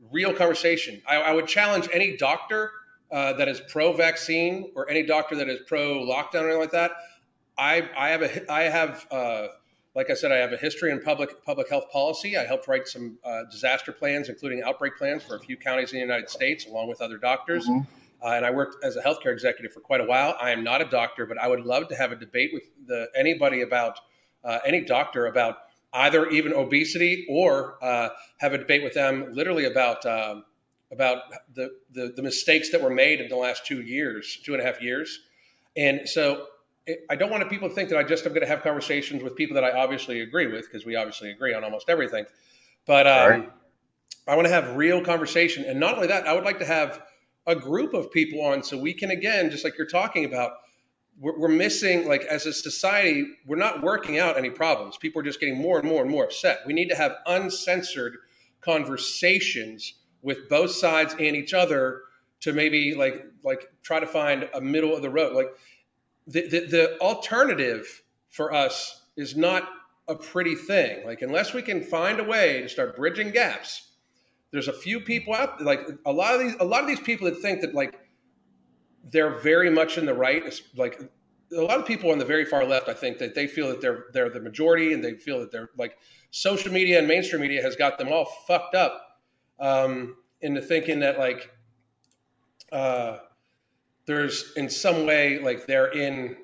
[0.00, 1.02] like real conversation.
[1.06, 2.72] I, I, would challenge any doctor
[3.12, 6.72] uh, that is pro vaccine or any doctor that is pro lockdown or anything like
[6.72, 6.92] that.
[7.58, 9.48] I I have a I have uh,
[9.94, 12.36] like I said I have a history in public public health policy.
[12.36, 15.98] I helped write some uh, disaster plans, including outbreak plans for a few counties in
[15.98, 17.66] the United States, along with other doctors.
[17.68, 17.80] Mm-hmm.
[18.22, 20.36] Uh, and I worked as a healthcare executive for quite a while.
[20.40, 23.08] I am not a doctor, but I would love to have a debate with the,
[23.16, 23.98] anybody about
[24.44, 25.56] uh, any doctor about
[25.92, 30.44] either even obesity or uh, have a debate with them literally about um,
[30.92, 31.22] about
[31.54, 34.64] the, the, the mistakes that were made in the last two years, two and a
[34.64, 35.20] half years.
[35.76, 36.46] And so
[36.86, 39.22] it, I don't want people to think that I just am going to have conversations
[39.22, 42.24] with people that I obviously agree with because we obviously agree on almost everything.
[42.86, 43.52] But um, right.
[44.26, 47.02] I want to have real conversation, and not only that, I would like to have
[47.46, 50.52] a group of people on so we can again, just like you're talking about
[51.20, 55.24] we're, we're missing like as a society we're not working out any problems people are
[55.24, 58.16] just getting more and more and more upset we need to have uncensored
[58.60, 62.02] conversations with both sides and each other
[62.40, 65.48] to maybe like like try to find a middle of the road like
[66.26, 69.68] the, the, the alternative for us is not
[70.08, 73.92] a pretty thing like unless we can find a way to start bridging gaps
[74.50, 77.26] there's a few people out like a lot of these a lot of these people
[77.26, 78.00] that think that like
[79.04, 80.42] they're very much in the right.
[80.76, 81.00] Like
[81.56, 83.80] a lot of people on the very far left, I think that they feel that
[83.80, 85.98] they're they're the majority, and they feel that they're like
[86.30, 89.09] social media and mainstream media has got them all fucked up
[89.60, 91.50] um, into thinking that like
[92.72, 93.18] uh,
[94.06, 96.36] there's in some way like they're in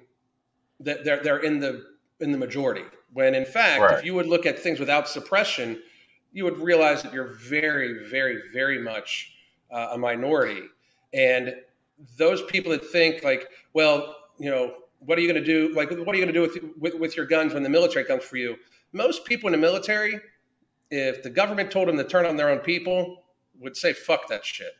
[0.81, 1.85] that they're they're in the
[2.21, 2.85] in the majority.
[3.13, 3.99] When in fact, right.
[3.99, 5.81] if you would look at things without suppression,
[6.37, 9.33] you would realize that you're very, very, very much
[9.71, 10.65] uh, a minority.
[11.15, 11.55] And
[12.19, 15.75] those people that think like, well, you know, what are you going to do?
[15.75, 18.05] Like, what are you going to do with, with, with your guns when the military
[18.05, 18.57] comes for you?
[18.93, 20.21] Most people in the military,
[20.91, 23.23] if the government told them to turn on their own people,
[23.61, 24.73] would say, fuck that shit.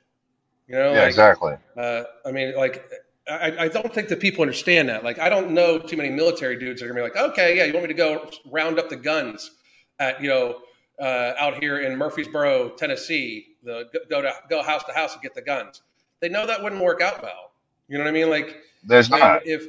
[0.69, 0.93] You know?
[0.93, 1.55] Yeah, like, exactly.
[1.77, 2.91] Uh, I mean, like,
[3.29, 5.03] I, I, don't think that people understand that.
[5.03, 7.57] Like, I don't know too many military dudes that are going to be like, okay,
[7.57, 9.53] yeah, you want me to go round up the guns
[9.99, 10.61] at, you know,
[11.01, 15.35] uh, out here in Murfreesboro, Tennessee, the, go to go house to house and get
[15.35, 15.83] the guns
[16.21, 17.53] they know that wouldn't work out well.
[17.89, 18.31] You know what I mean?
[18.31, 19.67] Like there's not if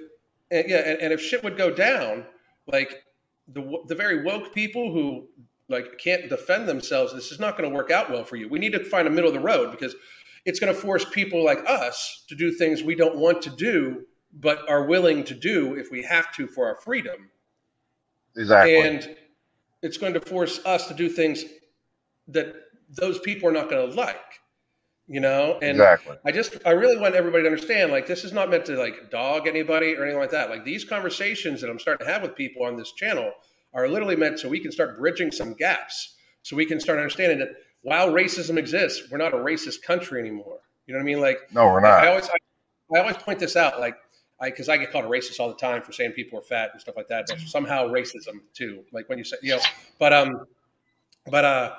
[0.52, 2.26] yeah, and, and if shit would go down,
[2.68, 3.04] like
[3.54, 5.28] the the very woke people who
[5.70, 8.48] like can't defend themselves, this is not going to work out well for you.
[8.48, 9.96] We need to find a middle of the road because
[10.46, 14.06] it's going to force people like us to do things we don't want to do
[14.40, 17.30] but are willing to do if we have to for our freedom.
[18.36, 18.80] Exactly.
[18.80, 19.16] And
[19.82, 21.44] it's going to force us to do things
[22.28, 22.56] that
[22.90, 24.18] those people are not going to like
[25.08, 26.18] you know and exactly.
[26.26, 29.10] i just i really want everybody to understand like this is not meant to like
[29.10, 32.36] dog anybody or anything like that like these conversations that i'm starting to have with
[32.36, 33.32] people on this channel
[33.74, 37.40] are literally meant so we can start bridging some gaps so we can start understanding
[37.40, 37.50] that
[37.82, 41.40] while racism exists we're not a racist country anymore you know what i mean like
[41.54, 43.96] no we're not i always I, I always point this out like
[44.40, 46.70] I because I get called a racist all the time for saying people are fat
[46.72, 47.26] and stuff like that.
[47.28, 48.84] That's somehow racism too.
[48.92, 49.62] Like when you say, you know,
[49.98, 50.46] but um,
[51.26, 51.74] but uh,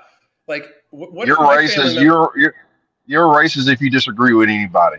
[0.48, 2.02] like what you're racist.
[2.02, 2.54] You're you're
[3.06, 4.98] you're racist if you disagree with anybody.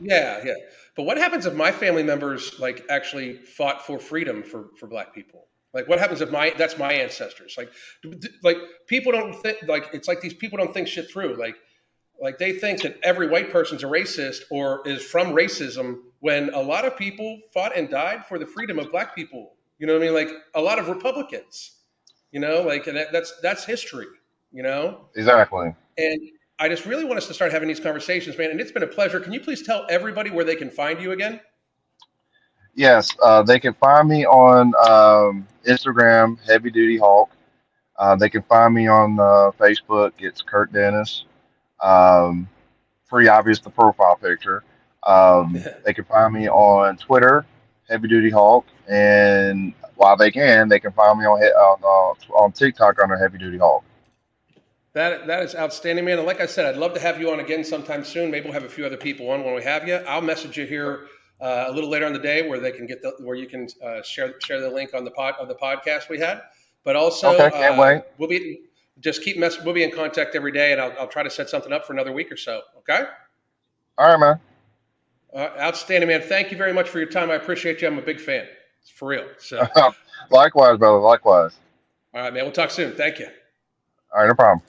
[0.00, 0.54] Yeah, yeah.
[0.94, 5.12] But what happens if my family members like actually fought for freedom for for black
[5.14, 5.46] people?
[5.76, 7.54] Like what happens if my that's my ancestors?
[7.58, 7.70] Like
[8.42, 8.56] like
[8.86, 11.36] people don't think like it's like these people don't think shit through.
[11.36, 11.54] Like
[12.18, 16.60] like they think that every white person's a racist or is from racism when a
[16.60, 19.52] lot of people fought and died for the freedom of black people.
[19.78, 20.14] You know what I mean?
[20.14, 21.72] Like a lot of Republicans.
[22.32, 24.06] You know, like and that, that's that's history.
[24.52, 25.74] You know exactly.
[25.98, 26.20] And
[26.58, 28.50] I just really want us to start having these conversations, man.
[28.50, 29.20] And it's been a pleasure.
[29.20, 31.38] Can you please tell everybody where they can find you again?
[32.76, 37.30] Yes, uh, they can find me on um, Instagram, Heavy Duty Hulk.
[37.98, 40.12] Uh, they can find me on uh, Facebook.
[40.18, 41.24] It's Curt Dennis.
[41.82, 42.46] Um,
[43.08, 44.62] pretty obvious the profile picture.
[45.04, 47.46] Um, they can find me on Twitter,
[47.88, 52.52] Heavy Duty Hulk, and while they can, they can find me on on, uh, on
[52.52, 53.84] TikTok under Heavy Duty Hulk.
[54.92, 56.18] That that is outstanding, man.
[56.18, 58.30] And like I said, I'd love to have you on again sometime soon.
[58.30, 59.94] Maybe we'll have a few other people on when we have you.
[59.94, 61.06] I'll message you here
[61.40, 63.68] uh, a little later on the day where they can get the where you can
[63.84, 66.42] uh, share share the link on the pod of the podcast we had.
[66.84, 68.00] But also, okay, uh.
[68.18, 68.60] We'll be
[69.00, 69.62] just keep mess.
[69.62, 71.92] We'll be in contact every day, and I'll, I'll try to set something up for
[71.92, 72.62] another week or so.
[72.78, 73.04] Okay.
[73.98, 74.40] All right, man.
[75.34, 76.22] Uh, outstanding, man.
[76.22, 77.30] Thank you very much for your time.
[77.30, 77.88] I appreciate you.
[77.88, 78.46] I'm a big fan.
[78.80, 79.26] It's for real.
[79.38, 79.66] So,
[80.30, 80.98] likewise, brother.
[80.98, 81.56] Likewise.
[82.14, 82.44] All right, man.
[82.44, 82.92] We'll talk soon.
[82.92, 83.26] Thank you.
[84.14, 84.62] All right, no problem.